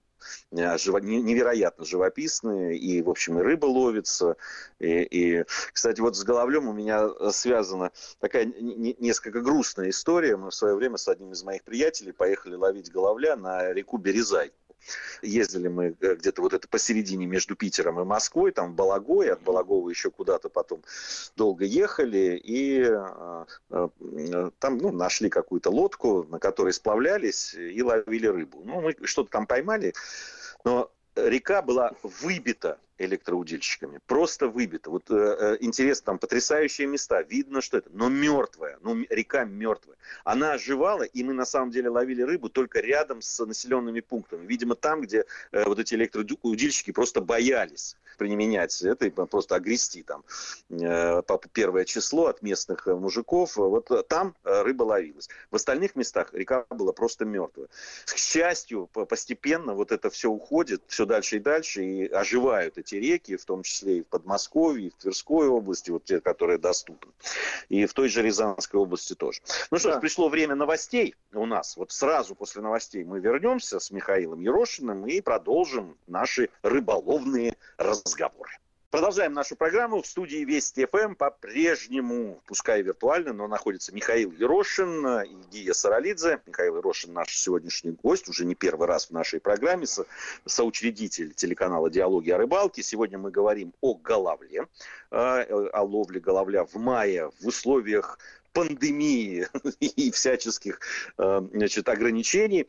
э, 0.51 0.55
невероятно 0.55 1.85
живописные, 1.85 2.77
и, 2.77 3.01
в 3.01 3.09
общем, 3.09 3.39
и 3.39 3.43
рыба 3.43 3.67
ловится. 3.67 4.37
И, 4.79 5.03
и 5.03 5.43
кстати, 5.71 6.01
вот 6.01 6.15
с 6.15 6.23
Головлем 6.23 6.67
у 6.67 6.73
меня 6.73 7.09
связана 7.31 7.91
такая 8.19 8.45
несколько 8.45 9.41
грустная 9.41 9.89
история. 9.89 10.35
Мы 10.35 10.49
в 10.49 10.55
свое 10.55 10.75
время 10.75 10.97
с 10.97 11.07
одним 11.07 11.31
из 11.31 11.43
моих 11.43 11.63
приятелей 11.63 12.11
поехали 12.11 12.55
ловить 12.55 12.91
головля 12.91 13.35
на 13.35 13.71
реку 13.71 13.97
Березай. 13.97 14.51
Ездили 15.21 15.67
мы 15.67 15.95
э, 15.99 16.15
где-то 16.15 16.41
вот 16.41 16.53
это 16.53 16.67
посередине 16.67 17.25
между 17.25 17.55
Питером 17.55 17.99
и 17.99 18.03
Москвой, 18.03 18.51
там 18.51 18.71
в 18.71 18.75
Балагой, 18.75 19.31
от 19.31 19.41
Балагова 19.41 19.89
еще 19.89 20.09
куда-то 20.11 20.49
потом 20.49 20.81
долго 21.35 21.65
ехали, 21.65 22.39
и 22.43 22.81
э, 22.81 23.45
э, 23.69 24.51
там 24.59 24.77
ну, 24.77 24.91
нашли 24.91 25.29
какую-то 25.29 25.69
лодку, 25.69 26.25
на 26.29 26.39
которой 26.39 26.73
сплавлялись 26.73 27.53
и 27.53 27.81
ловили 27.81 28.27
рыбу. 28.27 28.61
Ну, 28.63 28.81
мы 28.81 28.95
что-то 29.03 29.29
там 29.29 29.45
поймали, 29.45 29.93
но 30.63 30.91
река 31.27 31.61
была 31.61 31.93
выбита 32.03 32.77
электроудильщиками. 32.99 33.99
Просто 34.05 34.47
выбита. 34.47 34.89
Вот 34.89 35.09
э, 35.09 35.15
э, 35.15 35.57
интересно, 35.61 36.05
там 36.05 36.19
потрясающие 36.19 36.85
места. 36.85 37.21
Видно, 37.21 37.61
что 37.61 37.77
это, 37.77 37.89
но 37.93 38.09
мертвая. 38.09 38.77
Ну, 38.81 39.05
река 39.09 39.45
мертвая. 39.45 39.97
Она 40.23 40.53
оживала, 40.53 41.03
и 41.03 41.23
мы 41.23 41.33
на 41.33 41.45
самом 41.45 41.71
деле 41.71 41.89
ловили 41.89 42.21
рыбу 42.21 42.49
только 42.49 42.81
рядом 42.81 43.21
с 43.21 43.45
населенными 43.45 44.01
пунктами. 44.01 44.45
Видимо, 44.45 44.75
там, 44.75 45.01
где 45.01 45.25
э, 45.51 45.63
вот 45.65 45.79
эти 45.79 45.95
электроудильщики 45.95 46.91
просто 46.91 47.21
боялись 47.21 47.95
применять 48.19 48.79
это 48.81 49.07
и 49.07 49.09
просто 49.09 49.55
огрести 49.55 50.03
там 50.03 50.23
э, 50.69 51.21
первое 51.53 51.85
число 51.85 52.27
от 52.27 52.41
местных 52.41 52.85
э, 52.87 52.93
мужиков. 52.93 53.55
Вот 53.55 53.89
там 54.07 54.35
э, 54.43 54.61
рыба 54.61 54.83
ловилась. 54.83 55.29
В 55.49 55.55
остальных 55.55 55.95
местах 55.95 56.33
река 56.33 56.65
была 56.69 56.91
просто 56.91 57.25
мертвая. 57.25 57.67
К 58.05 58.17
счастью, 58.17 58.87
постепенно 58.87 59.73
вот 59.73 59.91
это 59.91 60.09
все 60.09 60.29
уходит 60.29 60.83
все 60.87 61.05
дальше 61.05 61.37
и 61.37 61.39
дальше, 61.39 61.83
и 61.83 62.07
оживают 62.07 62.77
эти 62.77 62.95
реки, 62.95 63.37
в 63.37 63.45
том 63.45 63.63
числе 63.63 63.99
и 63.99 64.01
в 64.01 64.07
Подмосковье, 64.07 64.87
и 64.87 64.89
в 64.89 64.95
Тверской 64.95 65.47
области, 65.47 65.89
вот 65.89 66.03
те, 66.03 66.19
которые 66.19 66.57
доступны, 66.57 67.11
и 67.69 67.85
в 67.85 67.93
той 67.93 68.09
же 68.09 68.21
Рязанской 68.21 68.79
области 68.79 69.15
тоже. 69.15 69.41
Ну 69.71 69.79
что 69.79 69.89
да. 69.89 69.97
ж, 69.97 70.01
пришло 70.01 70.27
время 70.27 70.55
новостей 70.55 71.15
у 71.33 71.45
нас. 71.45 71.77
Вот 71.77 71.91
сразу 71.91 72.35
после 72.35 72.61
новостей 72.61 73.03
мы 73.05 73.19
вернемся 73.19 73.79
с 73.79 73.91
Михаилом 73.91 74.41
Ерошиным 74.41 75.07
и 75.07 75.21
продолжим 75.21 75.97
наши 76.07 76.49
рыболовные 76.63 77.55
разговоры. 77.77 78.08
Продолжаем 78.91 79.33
нашу 79.33 79.55
программу. 79.55 80.01
В 80.01 80.07
студии 80.07 80.43
Вести 80.43 80.87
ФМ 80.87 81.13
по-прежнему, 81.13 82.41
пускай 82.47 82.81
виртуально, 82.81 83.33
но 83.33 83.47
находится 83.47 83.93
Михаил 83.93 84.31
Ерошин 84.31 85.05
и 85.21 85.35
Гия 85.51 85.73
Саралидзе. 85.73 86.41
Михаил 86.47 86.77
Ерошин 86.77 87.13
наш 87.13 87.37
сегодняшний 87.37 87.91
гость, 87.91 88.27
уже 88.29 88.45
не 88.45 88.55
первый 88.55 88.87
раз 88.87 89.05
в 89.05 89.11
нашей 89.11 89.39
программе, 89.39 89.85
со, 89.85 90.07
соучредитель 90.47 91.35
телеканала 91.35 91.91
«Диалоги 91.91 92.31
о 92.31 92.39
рыбалке». 92.39 92.81
Сегодня 92.81 93.19
мы 93.19 93.29
говорим 93.29 93.73
о 93.81 93.93
головле, 93.93 94.65
а, 95.11 95.43
о 95.43 95.83
ловле 95.83 96.19
головля 96.19 96.65
в 96.65 96.73
мае 96.73 97.29
в 97.39 97.47
условиях 97.47 98.17
пандемии 98.53 99.47
и 99.79 100.09
всяческих 100.09 100.79
а, 101.17 101.47
значит, 101.53 101.87
ограничений 101.87 102.67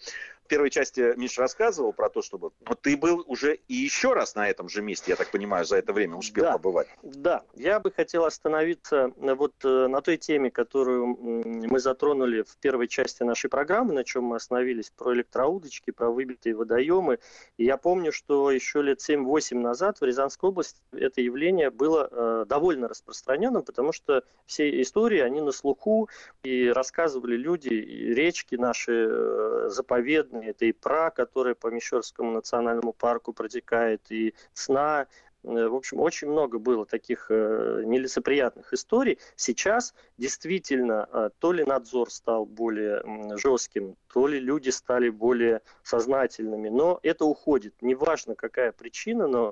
первой 0.50 0.68
части 0.68 1.16
Миша 1.16 1.42
рассказывал 1.42 1.92
про 1.92 2.10
то, 2.10 2.22
чтобы 2.22 2.50
но 2.68 2.74
ты 2.74 2.96
был 2.96 3.24
уже 3.28 3.54
и 3.68 3.74
еще 3.74 4.12
раз 4.12 4.34
на 4.34 4.48
этом 4.48 4.68
же 4.68 4.82
месте, 4.82 5.12
я 5.12 5.16
так 5.16 5.30
понимаю, 5.30 5.64
за 5.64 5.76
это 5.76 5.92
время 5.92 6.16
успел 6.16 6.44
да, 6.44 6.52
побывать. 6.54 6.88
Да, 7.02 7.42
я 7.54 7.78
бы 7.78 7.92
хотел 7.92 8.24
остановиться 8.24 9.12
э, 9.16 9.34
вот 9.34 9.54
э, 9.64 9.86
на 9.86 10.00
той 10.02 10.16
теме, 10.16 10.50
которую 10.50 11.06
мы 11.06 11.78
затронули 11.78 12.42
в 12.42 12.56
первой 12.56 12.88
части 12.88 13.22
нашей 13.22 13.48
программы, 13.48 13.94
на 13.94 14.02
чем 14.02 14.24
мы 14.24 14.36
остановились, 14.36 14.90
про 14.90 15.14
электроудочки, 15.14 15.92
про 15.92 16.10
выбитые 16.10 16.56
водоемы. 16.56 17.20
И 17.56 17.64
я 17.64 17.76
помню, 17.76 18.10
что 18.12 18.50
еще 18.50 18.82
лет 18.82 18.98
7-8 18.98 19.56
назад 19.56 20.00
в 20.00 20.04
Рязанской 20.04 20.50
области 20.50 20.80
это 20.92 21.20
явление 21.20 21.70
было 21.70 22.08
э, 22.10 22.44
довольно 22.48 22.88
распространенным, 22.88 23.62
потому 23.62 23.92
что 23.92 24.24
все 24.46 24.82
истории, 24.82 25.20
они 25.20 25.40
на 25.40 25.52
слуху, 25.52 26.08
и 26.42 26.68
рассказывали 26.68 27.36
люди, 27.36 27.68
и 27.68 28.12
речки 28.14 28.56
наши 28.56 29.06
э, 29.08 29.68
заповедные, 30.40 30.50
это 30.50 30.64
и 30.64 30.72
Пра, 30.72 31.10
которая 31.10 31.54
по 31.54 31.68
Мещерскому 31.68 32.32
национальному 32.32 32.92
парку 32.92 33.32
протекает, 33.32 34.00
и 34.10 34.34
Сна, 34.54 35.06
э, 35.44 35.68
в 35.68 35.74
общем, 35.74 36.00
очень 36.00 36.28
много 36.28 36.58
было 36.58 36.86
таких 36.86 37.26
э, 37.30 37.82
нелицеприятных 37.84 38.72
историй. 38.72 39.18
Сейчас 39.36 39.94
действительно 40.18 41.08
э, 41.12 41.30
то 41.38 41.52
ли 41.52 41.64
надзор 41.64 42.10
стал 42.10 42.46
более 42.46 43.02
жестким, 43.36 43.96
то 44.12 44.26
ли 44.26 44.40
люди 44.40 44.70
стали 44.70 45.10
более 45.10 45.60
сознательными, 45.82 46.68
но 46.68 46.98
это 47.02 47.24
уходит. 47.24 47.74
Неважно, 47.82 48.34
какая 48.34 48.72
причина, 48.72 49.26
но 49.26 49.50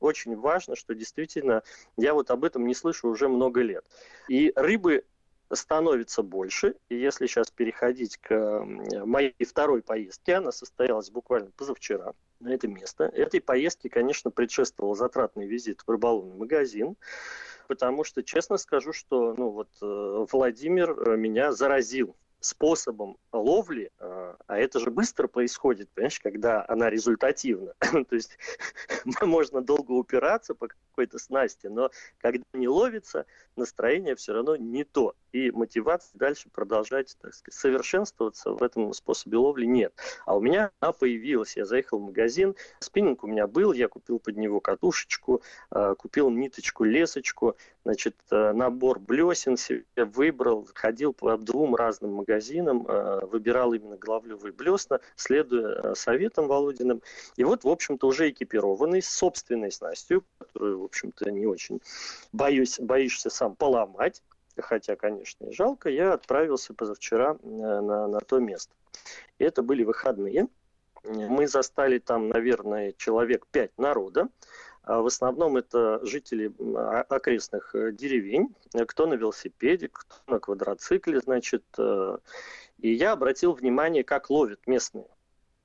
очень 0.00 0.36
важно, 0.36 0.76
что 0.76 0.94
действительно 0.94 1.62
я 1.96 2.14
вот 2.14 2.30
об 2.30 2.44
этом 2.44 2.66
не 2.66 2.74
слышу 2.74 3.08
уже 3.08 3.28
много 3.28 3.62
лет. 3.62 3.84
И 4.28 4.52
рыбы 4.56 5.04
становится 5.52 6.22
больше. 6.22 6.76
И 6.88 6.96
если 6.96 7.26
сейчас 7.26 7.50
переходить 7.50 8.16
к 8.18 8.64
моей 9.04 9.34
второй 9.44 9.82
поездке, 9.82 10.34
она 10.34 10.52
состоялась 10.52 11.10
буквально 11.10 11.50
позавчера 11.52 12.14
на 12.40 12.54
это 12.54 12.68
место. 12.68 13.04
Этой 13.04 13.40
поездке, 13.40 13.88
конечно, 13.88 14.30
предшествовал 14.30 14.94
затратный 14.94 15.46
визит 15.46 15.82
в 15.86 15.90
рыболовный 15.90 16.36
магазин, 16.36 16.96
потому 17.68 18.04
что, 18.04 18.22
честно 18.22 18.56
скажу, 18.56 18.92
что 18.92 19.34
ну, 19.34 19.50
вот, 19.50 19.68
э, 19.82 20.26
Владимир 20.30 20.90
э, 20.90 21.16
меня 21.16 21.52
заразил 21.52 22.16
способом 22.44 23.16
ловли, 23.32 23.90
а, 23.98 24.36
а 24.46 24.58
это 24.58 24.78
же 24.78 24.90
быстро 24.90 25.26
происходит, 25.28 25.88
понимаешь, 25.94 26.20
когда 26.20 26.64
она 26.68 26.90
результативна. 26.90 27.74
То 27.80 28.14
есть 28.14 28.38
можно 29.22 29.62
долго 29.62 29.92
упираться 29.92 30.54
по 30.54 30.68
какой-то 30.68 31.18
снасти, 31.18 31.66
но 31.66 31.90
когда 32.18 32.44
не 32.52 32.68
ловится, 32.68 33.26
настроение 33.56 34.14
все 34.14 34.32
равно 34.32 34.56
не 34.56 34.84
то. 34.84 35.14
И 35.32 35.50
мотивации 35.50 36.16
дальше 36.16 36.48
продолжать, 36.50 37.16
так 37.20 37.34
сказать, 37.34 37.58
совершенствоваться 37.58 38.50
в 38.50 38.62
этом 38.62 38.92
способе 38.92 39.38
ловли 39.38 39.64
нет. 39.66 39.92
А 40.26 40.36
у 40.36 40.40
меня 40.40 40.70
она 40.80 40.92
появилась. 40.92 41.56
Я 41.56 41.64
заехал 41.64 41.98
в 41.98 42.02
магазин, 42.02 42.54
спиннинг 42.78 43.24
у 43.24 43.26
меня 43.26 43.46
был, 43.46 43.72
я 43.72 43.88
купил 43.88 44.18
под 44.18 44.36
него 44.36 44.60
катушечку, 44.60 45.42
а, 45.70 45.94
купил 45.94 46.30
ниточку, 46.30 46.84
лесочку, 46.84 47.56
значит, 47.84 48.16
э, 48.30 48.52
набор 48.52 48.98
блесен 48.98 49.56
себе 49.56 49.84
выбрал, 49.96 50.68
ходил 50.74 51.12
по 51.12 51.36
двум 51.36 51.74
разным 51.74 52.12
магазинам, 52.14 52.33
э, 52.88 53.26
выбирал 53.26 53.72
именно 53.72 53.96
головлевые 53.96 54.52
блесна, 54.52 55.00
следуя 55.16 55.74
э, 55.74 55.94
советам 55.94 56.48
Володиным. 56.48 57.02
И 57.36 57.44
вот, 57.44 57.64
в 57.64 57.68
общем-то, 57.68 58.06
уже 58.06 58.30
экипированный, 58.30 59.02
с 59.02 59.10
собственной 59.10 59.72
снастью, 59.72 60.24
которую, 60.38 60.80
в 60.80 60.84
общем-то, 60.84 61.30
не 61.30 61.46
очень 61.46 61.80
боюсь, 62.32 62.78
боишься 62.78 63.30
сам 63.30 63.56
поломать, 63.56 64.22
хотя, 64.56 64.96
конечно, 64.96 65.52
жалко, 65.52 65.88
я 65.88 66.12
отправился 66.12 66.74
позавчера 66.74 67.36
на, 67.42 68.08
на 68.08 68.20
то 68.20 68.38
место. 68.38 68.72
И 69.38 69.44
это 69.44 69.62
были 69.62 69.84
выходные. 69.84 70.48
Мы 71.04 71.46
застали 71.46 71.98
там, 71.98 72.28
наверное, 72.28 72.94
человек 72.96 73.46
пять 73.50 73.76
народа. 73.76 74.28
А 74.84 75.00
в 75.00 75.06
основном 75.06 75.56
это 75.56 76.04
жители 76.04 76.52
окрестных 77.08 77.74
э, 77.74 77.92
деревень, 77.92 78.54
кто 78.86 79.06
на 79.06 79.14
велосипеде, 79.14 79.88
кто 79.88 80.16
на 80.26 80.38
квадроцикле, 80.38 81.20
значит. 81.20 81.64
Э, 81.78 82.18
и 82.78 82.92
я 82.92 83.12
обратил 83.12 83.52
внимание, 83.52 84.04
как 84.04 84.28
ловят 84.28 84.66
местные, 84.66 85.06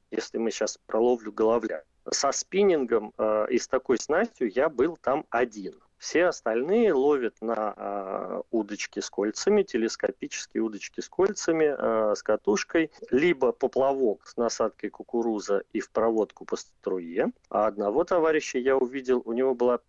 если 0.10 0.38
мы 0.38 0.52
сейчас 0.52 0.80
про 0.86 1.00
ловлю 1.00 1.34
головля. 1.34 1.84
Со 2.10 2.32
спиннингом 2.32 3.14
э, 3.18 3.48
и 3.50 3.58
с 3.58 3.68
такой 3.68 3.98
снастью 3.98 4.52
я 4.52 4.70
был 4.70 4.96
там 4.96 5.26
один– 5.30 5.76
все 6.00 6.28
остальные 6.28 6.94
ловят 6.94 7.36
на 7.42 7.74
э, 7.76 8.42
удочки 8.52 9.02
с 9.02 9.10
кольцами, 9.10 9.64
телескопические 9.64 10.64
удочки 10.64 11.02
с 11.02 11.10
кольцами, 11.10 11.76
э, 11.78 12.16
с 12.16 12.24
катушкой, 12.24 12.90
либо 13.12 13.52
поплавок 13.52 14.26
с 14.26 14.38
насадкой 14.38 14.90
кукуруза 14.90 15.64
и 15.74 15.82
в 15.82 15.92
проводку 15.92 16.46
по 16.46 16.56
струе. 16.56 17.28
А 17.50 17.68
одного 17.68 18.06
товарища 18.06 18.58
я 18.58 18.78
увидел, 18.78 19.22
у 19.26 19.34
него 19.34 19.54
была 19.54 19.80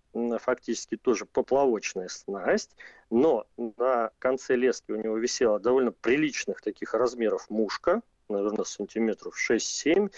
фактически 0.40 0.96
тоже 0.96 1.24
поплавочная 1.24 2.08
снасть, 2.08 2.74
но 3.10 3.46
на 3.56 4.10
конце 4.18 4.56
лески 4.56 4.90
у 4.90 4.96
него 4.96 5.16
висела 5.16 5.60
довольно 5.60 5.92
приличных 5.92 6.60
таких 6.60 6.94
размеров 6.94 7.48
мушка, 7.48 8.02
наверное, 8.28 8.64
сантиметров 8.64 9.36
6-7, 9.50 10.10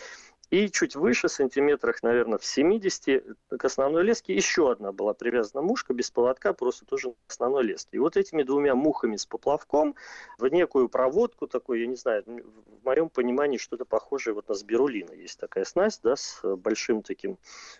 и 0.52 0.70
чуть 0.70 0.96
выше, 0.96 1.30
сантиметрах, 1.30 2.02
наверное, 2.02 2.36
в 2.36 2.44
70, 2.44 3.24
к 3.58 3.64
основной 3.64 4.02
леске 4.02 4.34
еще 4.34 4.70
одна 4.70 4.92
была 4.92 5.14
привязана 5.14 5.62
мушка 5.62 5.94
без 5.94 6.10
поводка, 6.10 6.52
просто 6.52 6.84
тоже 6.84 7.14
к 7.26 7.30
основной 7.30 7.64
леске. 7.64 7.96
И 7.96 7.98
вот 7.98 8.18
этими 8.18 8.42
двумя 8.42 8.74
мухами 8.74 9.16
с 9.16 9.24
поплавком 9.24 9.94
в 10.36 10.46
некую 10.48 10.90
проводку 10.90 11.46
такой, 11.46 11.80
я 11.80 11.86
не 11.86 11.96
знаю, 11.96 12.22
в 12.26 12.84
моем 12.84 13.08
понимании 13.08 13.56
что-то 13.56 13.86
похожее 13.86 14.34
вот 14.34 14.50
на 14.50 14.54
сбирулина. 14.54 15.12
Есть 15.12 15.40
такая 15.40 15.64
снасть, 15.64 16.02
да, 16.02 16.16
с 16.16 16.42
большим 16.44 17.02
таким 17.02 17.38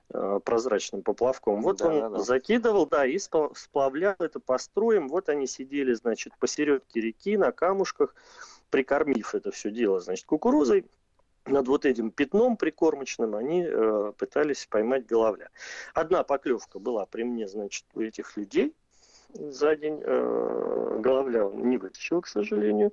э, 0.09 0.41
прозрачным 0.43 1.03
поплавком. 1.03 1.61
Вот 1.61 1.77
да, 1.77 1.89
он 1.89 2.01
да, 2.01 2.09
да. 2.09 2.19
закидывал, 2.21 2.87
да, 2.87 3.05
и 3.05 3.19
сплавлял 3.19 4.17
это 4.19 4.41
по 4.41 4.57
струям. 4.57 5.11
Вот 5.11 5.29
они 5.29 5.47
сидели, 5.47 5.93
значит, 5.93 6.33
посередке 6.39 7.03
реки 7.03 7.37
на 7.37 7.53
камушках, 7.53 8.15
прикормив 8.71 9.35
это 9.35 9.51
все 9.51 9.71
дело, 9.71 10.01
значит, 10.01 10.25
кукурузой 10.25 10.87
над 11.47 11.69
вот 11.69 11.85
этим 11.85 12.11
пятном 12.11 12.57
прикормочным 12.57 13.35
они 13.35 13.65
э, 13.67 14.13
пытались 14.17 14.67
поймать 14.67 15.07
головля. 15.07 15.49
Одна 15.95 16.23
поклевка 16.23 16.79
была 16.79 17.07
при 17.07 17.25
мне, 17.25 17.49
значит, 17.49 17.85
у 17.95 18.01
этих 18.01 18.37
людей 18.37 18.75
за 19.35 19.77
день. 19.77 20.01
Э, 20.05 20.99
головля 21.01 21.47
он 21.47 21.69
не 21.69 21.79
вытащил, 21.79 22.21
к 22.21 22.29
сожалению, 22.29 22.93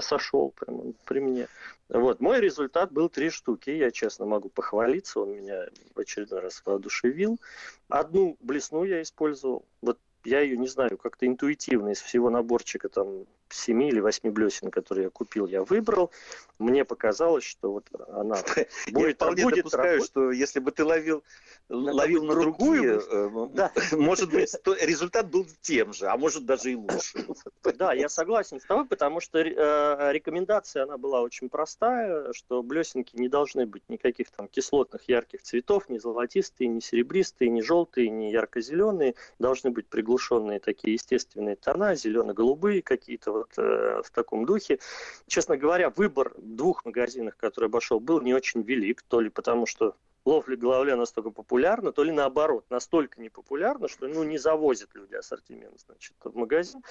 сошел 0.00 0.50
прямо 0.50 0.92
при 1.04 1.20
мне. 1.20 1.48
Вот, 1.88 2.20
мой 2.20 2.40
результат 2.40 2.92
был 2.92 3.08
три 3.08 3.30
штуки. 3.30 3.70
Я 3.70 3.90
честно 3.90 4.26
могу 4.26 4.48
похвалиться, 4.48 5.20
он 5.20 5.32
меня 5.32 5.66
в 5.94 6.00
очередной 6.00 6.40
раз 6.40 6.62
воодушевил. 6.64 7.40
Одну 7.88 8.36
блесну 8.40 8.84
я 8.84 9.02
использовал. 9.02 9.64
Вот 9.82 9.98
я 10.24 10.40
ее 10.40 10.56
не 10.56 10.68
знаю, 10.68 10.96
как-то 10.98 11.26
интуитивно 11.26 11.90
из 11.90 12.00
всего 12.00 12.30
наборчика 12.30 12.88
там 12.88 13.26
семи 13.52 13.88
или 13.88 14.00
восьми 14.00 14.30
блесен, 14.30 14.70
которые 14.70 15.04
я 15.04 15.10
купил, 15.10 15.46
я 15.46 15.62
выбрал. 15.62 16.10
Мне 16.58 16.84
показалось, 16.84 17.44
что 17.44 17.72
вот 17.72 17.86
она 18.08 18.36
будет, 18.92 19.08
я 19.08 19.14
вполне 19.14 19.42
будет 19.44 19.56
допускаю, 19.56 19.84
работать. 19.84 20.06
что 20.06 20.30
если 20.30 20.60
бы 20.60 20.72
ты 20.72 20.84
ловил, 20.84 21.22
ловил 21.68 22.24
на 22.24 22.34
другую, 22.34 23.00
э, 23.00 23.48
да. 23.54 23.72
может 23.92 24.30
быть, 24.30 24.54
результат 24.82 25.30
был 25.30 25.46
тем 25.62 25.92
же, 25.92 26.06
а 26.06 26.16
может 26.16 26.44
даже 26.44 26.72
и 26.72 26.76
лучше. 26.76 27.26
Да, 27.80 27.92
я 27.94 28.08
согласен 28.08 28.60
с 28.60 28.64
тобой, 28.64 28.84
потому 28.84 29.20
что 29.20 29.38
э, 29.38 30.12
рекомендация, 30.12 30.82
она 30.82 30.98
была 30.98 31.22
очень 31.22 31.48
простая, 31.48 32.32
что 32.32 32.62
блесенки 32.62 33.16
не 33.16 33.28
должны 33.28 33.64
быть 33.64 33.82
никаких 33.88 34.30
там 34.30 34.48
кислотных 34.48 35.08
ярких 35.08 35.42
цветов, 35.42 35.88
ни 35.88 35.98
золотистые, 35.98 36.68
ни 36.68 36.80
серебристые, 36.80 37.48
ни 37.50 37.60
желтые, 37.60 38.10
ни 38.10 38.26
ярко-зеленые, 38.26 39.14
должны 39.38 39.70
быть 39.70 39.86
приглушенные 39.86 40.60
такие 40.60 40.94
естественные 40.94 41.56
тона, 41.56 41.94
зелено-голубые 41.94 42.82
какие-то 42.82 43.39
вот 43.40 43.58
э, 43.58 44.02
в 44.04 44.10
таком 44.10 44.46
духе. 44.46 44.78
Честно 45.26 45.56
говоря, 45.56 45.90
выбор 45.90 46.32
двух 46.36 46.84
магазинов, 46.84 47.36
который 47.36 47.66
обошел, 47.66 48.00
был 48.00 48.20
не 48.20 48.34
очень 48.34 48.62
велик, 48.62 49.02
то 49.02 49.20
ли 49.20 49.30
потому, 49.30 49.66
что 49.66 49.94
ловля 50.24 50.56
головля 50.56 50.96
настолько 50.96 51.30
популярна, 51.30 51.92
то 51.92 52.04
ли 52.04 52.12
наоборот, 52.12 52.64
настолько 52.70 53.20
непопулярна, 53.20 53.88
что 53.88 54.06
ну, 54.06 54.22
не 54.24 54.38
завозят 54.38 54.90
люди 54.94 55.14
ассортимент 55.14 55.80
значит, 55.80 56.14
в 56.22 56.36
магазин. 56.36 56.82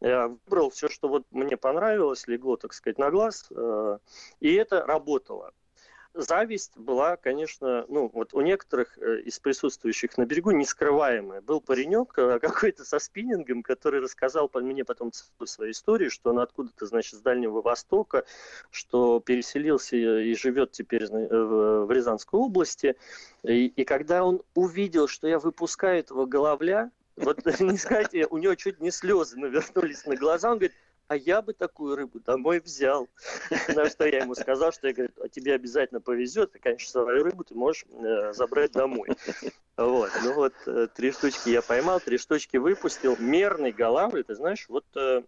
Я 0.00 0.28
выбрал 0.28 0.70
все, 0.70 0.88
что 0.88 1.08
вот 1.08 1.24
мне 1.30 1.56
понравилось, 1.56 2.28
легло, 2.28 2.56
так 2.56 2.72
сказать, 2.72 2.98
на 2.98 3.10
глаз, 3.10 3.46
э, 3.50 3.98
и 4.40 4.54
это 4.54 4.84
работало. 4.84 5.52
Зависть 6.14 6.76
была, 6.76 7.16
конечно, 7.16 7.84
ну, 7.88 8.10
вот 8.12 8.34
у 8.34 8.40
некоторых 8.40 8.96
э, 8.98 9.20
из 9.22 9.38
присутствующих 9.40 10.16
на 10.16 10.24
берегу 10.24 10.52
нескрываемая. 10.52 11.40
Был 11.40 11.60
паренек 11.60 12.14
э, 12.16 12.38
какой-то 12.42 12.84
со 12.84 12.98
спиннингом, 12.98 13.62
который 13.62 14.00
рассказал 14.00 14.50
мне 14.54 14.84
потом 14.84 15.12
свою 15.44 15.72
историю, 15.72 16.10
что 16.10 16.30
он 16.30 16.38
откуда-то, 16.38 16.86
значит, 16.86 17.14
с 17.14 17.22
Дальнего 17.22 17.60
Востока, 17.60 18.24
что 18.70 19.20
переселился 19.20 19.96
и 19.96 20.34
живет 20.34 20.72
теперь 20.72 21.06
в 21.06 21.90
Рязанской 21.90 22.38
области. 22.38 22.96
И, 23.42 23.66
и 23.66 23.84
когда 23.84 24.24
он 24.24 24.42
увидел, 24.54 25.08
что 25.08 25.26
я 25.26 25.38
выпускаю 25.38 25.98
этого 25.98 26.26
головля, 26.26 26.90
вот 27.16 27.44
не 27.60 27.76
сказать, 27.78 28.14
у 28.30 28.38
него 28.38 28.54
чуть 28.54 28.80
не 28.80 28.90
слезы 28.90 29.38
навернулись 29.38 30.06
на 30.06 30.16
глаза, 30.16 30.50
он 30.50 30.58
говорит, 30.58 30.76
а 31.08 31.16
я 31.16 31.42
бы 31.42 31.52
такую 31.52 31.96
рыбу 31.96 32.20
домой 32.20 32.60
взял. 32.60 33.08
На 33.74 33.88
что 33.88 34.06
я 34.06 34.20
ему 34.22 34.34
сказал, 34.34 34.72
что 34.72 34.88
я 34.88 34.94
говорю, 34.94 35.12
а 35.22 35.28
тебе 35.28 35.54
обязательно 35.54 36.00
повезет, 36.00 36.54
и, 36.56 36.58
конечно, 36.58 36.88
свою 36.88 37.24
рыбу 37.24 37.44
ты 37.44 37.54
можешь 37.54 37.84
э, 37.90 38.32
забрать 38.32 38.72
домой. 38.72 39.10
Вот, 39.76 40.10
ну 40.22 40.34
вот, 40.34 40.54
э, 40.66 40.86
три 40.94 41.10
штучки 41.10 41.50
я 41.50 41.60
поймал, 41.60 42.00
три 42.00 42.16
штучки 42.16 42.56
выпустил. 42.56 43.16
Мерный 43.18 43.72
голавль, 43.72 44.22
ты 44.22 44.34
знаешь, 44.34 44.66
вот 44.68 44.84
э, 44.94 45.22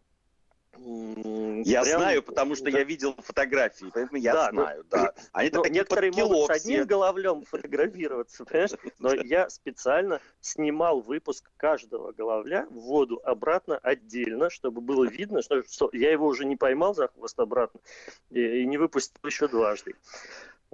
я 0.78 1.82
Прям... 1.82 2.00
знаю, 2.00 2.22
потому 2.22 2.54
что 2.54 2.70
да. 2.70 2.78
я 2.78 2.84
видел 2.84 3.14
фотографии, 3.18 3.86
поэтому 3.92 4.18
я 4.18 4.32
да, 4.32 4.50
ну, 4.52 4.62
знаю, 4.62 4.84
ну, 4.84 4.88
да. 4.90 5.12
Они 5.32 5.50
ну, 5.52 5.64
некоторые 5.66 6.12
могут 6.12 6.46
с 6.46 6.50
одним 6.50 6.84
головлем 6.84 7.44
фотографироваться, 7.44 8.44
понимаешь? 8.44 8.70
Но 8.98 9.14
я 9.14 9.48
специально 9.50 10.20
снимал 10.40 11.00
выпуск 11.00 11.50
каждого 11.56 12.12
головля 12.12 12.66
в 12.70 12.74
воду 12.74 13.20
обратно 13.24 13.78
отдельно, 13.78 14.50
чтобы 14.50 14.80
было 14.80 15.04
видно, 15.04 15.42
что, 15.42 15.62
что 15.64 15.90
я 15.92 16.12
его 16.12 16.26
уже 16.26 16.44
не 16.44 16.56
поймал 16.56 16.94
за 16.94 17.08
хвост 17.08 17.38
обратно 17.38 17.80
и, 18.30 18.62
и 18.62 18.66
не 18.66 18.78
выпустил 18.78 19.20
еще 19.24 19.48
дважды. 19.48 19.94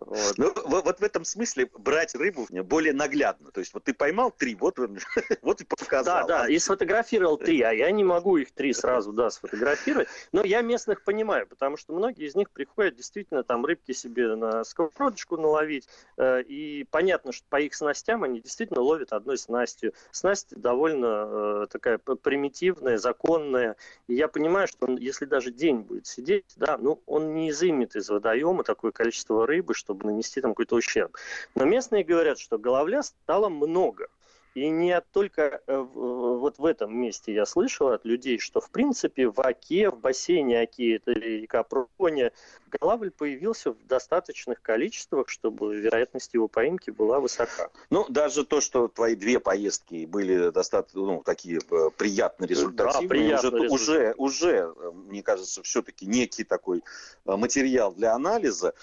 Вот. 0.06 0.34
Ну, 0.36 0.52
вот 0.64 1.00
в 1.00 1.02
этом 1.02 1.24
смысле 1.24 1.68
брать 1.78 2.14
рыбу 2.14 2.46
более 2.50 2.92
наглядно. 2.92 3.50
То 3.50 3.60
есть 3.60 3.74
вот 3.74 3.84
ты 3.84 3.94
поймал 3.94 4.30
три, 4.30 4.54
вот, 4.54 4.78
вот 5.42 5.60
и 5.60 5.64
показал. 5.64 6.26
Да, 6.26 6.42
да, 6.42 6.48
и 6.48 6.58
сфотографировал 6.58 7.36
три, 7.36 7.62
а 7.62 7.72
я 7.72 7.90
не 7.90 8.04
могу 8.04 8.36
их 8.36 8.52
три 8.52 8.72
сразу, 8.72 9.12
да, 9.12 9.30
сфотографировать. 9.30 10.08
Но 10.32 10.44
я 10.44 10.62
местных 10.62 11.04
понимаю, 11.04 11.46
потому 11.46 11.76
что 11.76 11.92
многие 11.92 12.26
из 12.26 12.34
них 12.34 12.50
приходят 12.50 12.96
действительно 12.96 13.42
там 13.42 13.64
рыбки 13.64 13.92
себе 13.92 14.34
на 14.34 14.64
сковородочку 14.64 15.36
наловить. 15.36 15.88
Э, 16.16 16.42
и 16.42 16.84
понятно, 16.90 17.32
что 17.32 17.44
по 17.48 17.60
их 17.60 17.74
снастям 17.74 18.24
они 18.24 18.40
действительно 18.40 18.80
ловят 18.80 19.12
одной 19.12 19.38
снастью. 19.38 19.92
Снасть 20.10 20.54
довольно 20.56 21.62
э, 21.62 21.66
такая 21.70 21.98
примитивная, 21.98 22.98
законная. 22.98 23.76
И 24.06 24.14
я 24.14 24.28
понимаю, 24.28 24.68
что 24.68 24.86
он, 24.86 24.96
если 24.96 25.24
даже 25.24 25.50
день 25.50 25.80
будет 25.80 26.06
сидеть, 26.06 26.52
да, 26.56 26.78
ну, 26.78 27.02
он 27.06 27.34
не 27.34 27.50
изымет 27.50 27.96
из 27.96 28.08
водоема 28.08 28.64
такое 28.64 28.92
количество 28.92 29.46
рыбы, 29.46 29.74
чтобы 29.92 30.07
нанести 30.07 30.40
там 30.40 30.52
какой-то 30.52 30.76
ущерб. 30.76 31.16
Но 31.55 31.64
местные 31.64 32.05
говорят, 32.05 32.38
что 32.38 32.59
головля 32.59 33.02
стало 33.02 33.48
много. 33.48 34.09
И 34.54 34.68
не 34.68 35.00
только 35.12 35.62
э, 35.66 35.78
вот 35.78 36.58
в 36.58 36.66
этом 36.66 36.94
месте 36.94 37.32
я 37.32 37.46
слышал 37.46 37.88
от 37.88 38.04
людей, 38.04 38.38
что 38.38 38.60
в 38.60 38.70
принципе 38.70 39.28
в 39.28 39.40
Оке, 39.40 39.88
в 39.90 39.98
бассейне 39.98 40.60
Оки, 40.60 40.96
это 40.96 41.12
река 41.12 41.62
Проня, 41.62 42.32
голавль 42.70 43.10
появился 43.10 43.72
в 43.72 43.86
достаточных 43.86 44.60
количествах, 44.60 45.28
чтобы 45.30 45.76
вероятность 45.76 46.34
его 46.34 46.48
поимки 46.48 46.90
была 46.90 47.20
высока. 47.20 47.70
Ну, 47.88 48.04
даже 48.08 48.44
то, 48.44 48.60
что 48.60 48.88
твои 48.88 49.14
две 49.14 49.40
поездки 49.40 50.04
были 50.04 50.50
достаточно, 50.50 51.00
ну, 51.00 51.22
такие 51.24 51.60
э, 51.70 51.90
приятно 51.96 52.44
результативные, 52.44 53.08
да, 53.08 53.08
приятно 53.08 53.60
уже, 53.62 53.70
уже, 53.70 54.14
уже, 54.18 54.74
э, 54.76 54.90
мне 54.92 55.22
кажется, 55.22 55.62
все-таки 55.62 56.04
некий 56.04 56.44
такой 56.44 56.82
материал 57.24 57.92
для 57.92 58.14
анализа, 58.14 58.74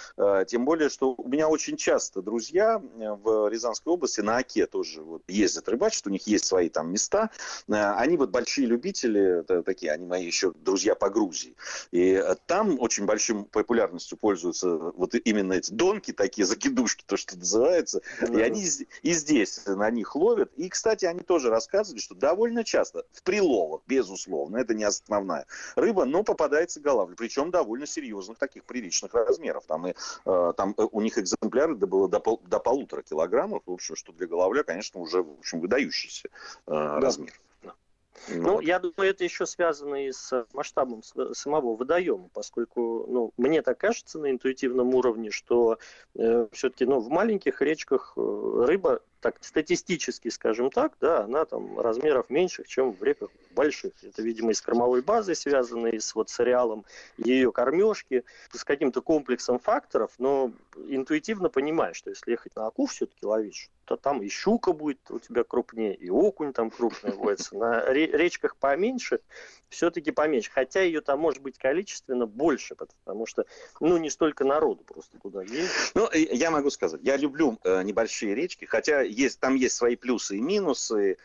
тем 0.47 0.65
более, 0.65 0.89
что 0.89 1.13
у 1.17 1.27
меня 1.27 1.49
очень 1.49 1.77
часто 1.77 2.21
друзья 2.21 2.82
в 2.95 3.49
Рязанской 3.49 3.91
области 3.91 4.21
на 4.21 4.38
Оке 4.38 4.65
тоже 4.65 5.01
вот 5.01 5.21
ездят 5.27 5.59
ездят 5.60 5.69
рыбачат, 5.69 6.08
у 6.08 6.10
них 6.10 6.26
есть 6.28 6.45
свои 6.45 6.69
там 6.69 6.91
места. 6.91 7.30
Э, 7.67 7.93
они 7.98 8.17
вот 8.17 8.30
большие 8.30 8.67
любители, 8.67 9.43
такие, 9.63 9.91
они 9.91 10.06
мои 10.06 10.26
еще 10.26 10.52
друзья 10.52 10.95
по 10.95 11.10
Грузии. 11.10 11.56
И 11.91 12.13
э, 12.13 12.36
там 12.45 12.80
очень 12.80 13.06
большой 13.06 13.43
популярностью 13.45 14.17
пользуются 14.17 14.69
вот 14.69 15.13
именно 15.15 15.54
эти 15.54 15.72
донки, 15.72 16.12
такие 16.12 16.45
закидушки, 16.45 17.04
то, 17.06 17.17
что 17.17 17.38
называется. 17.38 18.02
Mm-hmm. 18.22 18.39
И 18.39 18.41
они 18.41 18.65
и 19.02 19.13
здесь 19.13 19.65
на 19.65 19.89
них 19.91 20.15
ловят. 20.15 20.52
И, 20.56 20.69
кстати, 20.69 21.06
они 21.06 21.22
тоже 21.22 21.50
рассказывали, 21.50 22.00
что 22.00 22.15
довольно 22.15 22.63
часто 22.63 23.06
в 23.12 23.24
приловах, 23.24 23.82
безусловно, 23.88 24.58
это 24.58 24.74
не 24.74 24.84
основная 24.84 25.45
рыба, 25.76 26.06
но 26.06 26.24
попадается 26.24 26.80
голавль. 26.80 27.15
Причем 27.15 27.52
довольно 27.52 27.86
серьезных, 27.86 28.38
таких 28.38 28.63
приличных 28.65 29.13
размеров. 29.13 29.65
Там, 29.67 29.88
и, 29.88 29.93
э, 30.26 30.54
там 30.56 30.76
у 30.78 31.02
них 31.02 31.17
экземпляры 31.17 31.76
было 31.76 32.08
до, 32.08 32.19
пол, 32.19 32.41
до 32.45 32.60
полутора 32.60 33.02
килограммов. 33.02 33.63
В 33.65 33.72
общем, 33.72 33.95
что 33.95 34.12
для 34.13 34.28
голавля, 34.28 34.63
конечно, 34.63 35.00
уже 35.00 35.24
в 35.24 35.39
общем, 35.39 35.49
выдающийся 35.58 36.30
э, 36.68 36.72
да. 36.72 37.00
размер. 37.00 37.34
Ну, 38.28 38.54
вот. 38.54 38.64
я 38.64 38.80
думаю, 38.80 39.10
это 39.10 39.24
еще 39.24 39.46
связано 39.46 40.08
и 40.08 40.12
с 40.12 40.46
масштабом 40.54 41.02
самого 41.04 41.76
водоема, 41.76 42.30
поскольку, 42.34 43.06
ну, 43.08 43.34
мне 43.38 43.62
так 43.62 43.78
кажется 43.78 44.20
на 44.20 44.30
интуитивном 44.30 44.94
уровне, 44.94 45.32
что 45.32 45.80
э, 46.16 46.48
все-таки, 46.52 46.86
ну, 46.86 47.00
в 47.00 47.10
маленьких 47.10 47.62
речках 47.62 48.14
э, 48.18 48.64
рыба 48.68 49.02
так 49.22 49.38
статистически, 49.42 50.30
скажем 50.30 50.70
так, 50.70 50.94
да, 51.02 51.24
она 51.24 51.46
там 51.46 51.80
размеров 51.80 52.30
меньших, 52.30 52.68
чем 52.68 52.94
в 52.94 53.04
реках 53.04 53.30
больших. 53.52 53.94
Это, 54.04 54.22
видимо, 54.22 54.52
и 54.52 54.54
с 54.54 54.62
кормовой 54.62 55.02
базой 55.02 55.36
связано, 55.36 55.88
и 55.88 56.00
с 56.00 56.16
вот 56.16 56.30
сериалом 56.30 56.86
ее 57.18 57.52
кормежки, 57.52 58.24
с 58.54 58.64
каким-то 58.64 59.02
комплексом 59.02 59.60
факторов, 59.60 60.12
но 60.20 60.52
интуитивно 60.88 61.50
понимаешь, 61.50 61.98
что 61.98 62.12
если 62.12 62.32
ехать 62.32 62.56
на 62.56 62.68
Аку 62.68 62.86
все-таки 62.86 63.26
ловить, 63.26 63.70
то 63.89 63.97
там 63.97 64.21
и 64.21 64.30
щука 64.30 64.71
будет 64.71 64.99
у 65.10 65.17
тебя 65.17 65.43
крупнее, 65.43 65.95
и 65.95 66.12
окунь 66.12 66.54
там 66.54 66.69
крупный 66.69 67.12
водится. 67.12 67.58
На 67.58 67.91
речках 67.91 68.56
поменьше, 68.56 69.19
все-таки 69.67 70.12
поменьше. 70.12 70.52
Хотя 70.52 70.82
ее 70.82 71.02
там 71.02 71.19
может 71.19 71.41
быть 71.41 71.58
количественно 71.58 72.28
больше, 72.28 72.75
потому 72.75 73.25
что, 73.25 73.45
ну, 73.80 73.97
не 73.97 74.12
столько 74.12 74.43
народу 74.43 74.84
просто 74.84 75.17
туда 75.17 75.41
едет. 75.41 75.71
Ну, 75.95 76.08
я 76.13 76.52
могу 76.52 76.69
сказать, 76.69 77.02
я 77.04 77.17
люблю 77.17 77.58
э, 77.63 77.82
небольшие 77.82 78.36
речки, 78.36 78.65
хотя 78.65 79.02
есть, 79.02 79.39
там 79.39 79.56
есть 79.56 79.75
свои 79.75 79.95
плюсы 79.95 80.38
и 80.38 80.39
минусы, 80.39 81.17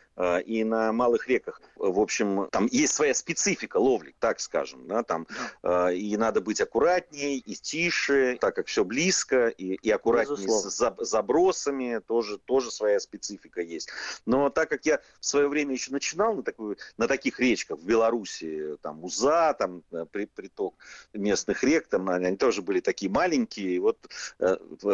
и 0.46 0.64
на 0.64 0.92
малых 0.92 1.28
реках, 1.28 1.60
в 1.76 2.00
общем, 2.00 2.48
там 2.50 2.66
есть 2.66 2.94
своя 2.94 3.14
специфика 3.14 3.78
ловли, 3.78 4.14
так 4.18 4.40
скажем, 4.40 4.86
да, 4.86 5.02
там, 5.02 5.26
э, 5.62 5.94
и 5.94 6.16
надо 6.16 6.40
быть 6.40 6.60
аккуратнее, 6.60 7.36
и 7.36 7.54
тише, 7.54 8.38
так 8.40 8.54
как 8.54 8.66
все 8.66 8.84
близко, 8.84 9.48
и, 9.48 9.74
и 9.74 9.90
аккуратнее 9.90 10.36
Безусловно. 10.36 11.04
с 11.04 11.10
забросами, 11.10 12.00
тоже, 12.06 12.38
тоже 12.38 12.70
своя 12.70 13.00
специфика 13.00 13.60
есть. 13.60 13.88
Но 14.24 14.50
так 14.50 14.68
как 14.68 14.86
я 14.86 15.00
в 15.20 15.26
свое 15.26 15.48
время 15.48 15.72
еще 15.74 15.90
начинал 15.90 16.34
на, 16.34 16.42
такую, 16.42 16.76
на 16.96 17.08
таких 17.08 17.40
речках 17.40 17.78
в 17.78 17.84
Беларуси, 17.84 18.76
там, 18.82 19.02
Уза, 19.04 19.54
там, 19.58 19.82
э, 19.92 20.06
при, 20.10 20.26
приток 20.26 20.74
местных 21.12 21.64
рек, 21.64 21.88
там, 21.88 22.08
они 22.08 22.36
тоже 22.36 22.62
были 22.62 22.80
такие 22.80 23.10
маленькие, 23.10 23.80
вот, 23.80 23.98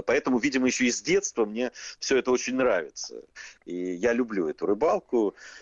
поэтому, 0.06 0.38
видимо, 0.38 0.66
еще 0.66 0.86
и 0.86 0.90
с 0.90 1.02
детства 1.02 1.44
мне 1.44 1.72
все 1.98 2.18
это 2.18 2.30
очень 2.30 2.56
нравится. 2.56 3.22
И 3.64 3.74
я 3.74 4.12
люблю 4.12 4.48
эту 4.48 4.66
рыбалку. 4.66 5.09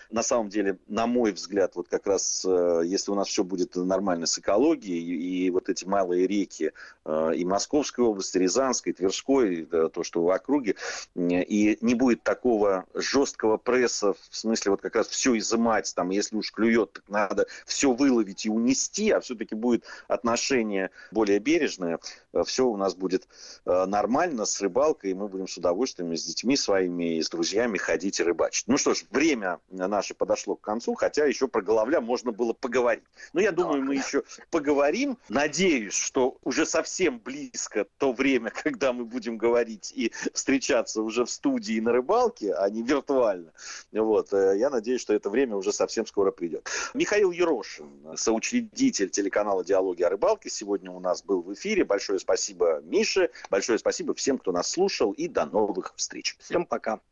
На 0.09 0.23
самом 0.23 0.49
деле, 0.49 0.79
на 0.87 1.05
мой 1.05 1.31
взгляд, 1.31 1.75
вот 1.75 1.87
как 1.87 2.07
раз, 2.07 2.43
э, 2.43 2.81
если 2.85 3.11
у 3.11 3.15
нас 3.15 3.27
все 3.27 3.43
будет 3.43 3.75
нормально 3.75 4.25
с 4.25 4.39
экологией, 4.39 4.99
и, 4.99 5.49
вот 5.51 5.69
эти 5.69 5.85
малые 5.85 6.25
реки 6.25 6.71
э, 7.05 7.31
и 7.35 7.45
Московской 7.45 8.03
области, 8.03 8.37
Рязанской, 8.39 8.93
Тверской, 8.93 9.65
то, 9.65 10.03
что 10.03 10.23
в 10.23 10.29
округе, 10.31 10.75
и 11.15 11.77
не 11.81 11.95
будет 11.95 12.23
такого 12.23 12.85
жесткого 12.95 13.57
пресса, 13.57 14.13
в 14.13 14.35
смысле 14.35 14.71
вот 14.71 14.81
как 14.81 14.95
раз 14.95 15.07
все 15.07 15.37
изымать, 15.37 15.93
там, 15.95 16.09
если 16.09 16.35
уж 16.35 16.51
клюет, 16.51 16.93
так 16.93 17.03
надо 17.07 17.45
все 17.65 17.91
выловить 17.91 18.45
и 18.45 18.49
унести, 18.49 19.11
а 19.11 19.19
все-таки 19.19 19.53
будет 19.53 19.85
отношение 20.07 20.89
более 21.11 21.39
бережное, 21.39 21.99
э, 22.33 22.43
все 22.45 22.65
у 22.65 22.77
нас 22.77 22.95
будет 22.95 23.27
нормально 23.65 24.45
с 24.45 24.59
рыбалкой, 24.61 25.11
и 25.11 25.13
мы 25.13 25.27
будем 25.27 25.47
с 25.47 25.57
удовольствием 25.57 26.15
с 26.15 26.23
детьми 26.23 26.57
своими 26.57 27.17
и 27.17 27.21
с 27.21 27.29
друзьями 27.29 27.77
ходить 27.77 28.19
и 28.19 28.23
рыбачить. 28.23 28.67
Ну 28.67 28.77
что 28.77 28.93
ж, 28.93 29.03
время 29.11 29.38
наше 29.69 30.13
подошло 30.13 30.55
к 30.55 30.61
концу, 30.61 30.95
хотя 30.95 31.25
еще 31.25 31.47
про 31.47 31.61
головля 31.61 32.01
можно 32.01 32.31
было 32.31 32.53
поговорить. 32.53 33.03
Но 33.33 33.41
я 33.41 33.51
думаю, 33.51 33.83
мы 33.83 33.95
еще 33.95 34.23
поговорим. 34.51 35.17
Надеюсь, 35.29 35.93
что 35.93 36.37
уже 36.43 36.65
совсем 36.65 37.19
близко 37.19 37.85
то 37.97 38.11
время, 38.11 38.51
когда 38.63 38.93
мы 38.93 39.05
будем 39.05 39.37
говорить 39.37 39.91
и 39.95 40.11
встречаться 40.33 41.01
уже 41.01 41.25
в 41.25 41.29
студии 41.29 41.79
на 41.79 41.91
рыбалке, 41.91 42.53
а 42.53 42.69
не 42.69 42.83
виртуально. 42.83 43.51
Вот. 43.91 44.33
Э, 44.33 44.57
я 44.57 44.69
надеюсь, 44.69 45.01
что 45.01 45.13
это 45.13 45.29
время 45.29 45.55
уже 45.55 45.71
совсем 45.71 46.05
скоро 46.05 46.31
придет. 46.31 46.69
Михаил 46.93 47.31
Ерошин, 47.31 47.89
соучредитель 48.15 49.09
телеканала 49.09 49.63
«Диалоги 49.63 50.03
о 50.03 50.09
рыбалке», 50.09 50.49
сегодня 50.49 50.91
у 50.91 50.99
нас 50.99 51.23
был 51.23 51.41
в 51.41 51.53
эфире. 51.53 51.85
Большое 51.85 52.19
спасибо 52.19 52.81
Мише, 52.81 53.29
большое 53.49 53.79
спасибо 53.79 54.13
всем, 54.13 54.37
кто 54.37 54.51
нас 54.51 54.69
слушал, 54.69 55.11
и 55.11 55.27
до 55.27 55.45
новых 55.45 55.93
встреч. 55.95 56.35
Всем 56.39 56.65
пока. 56.65 56.99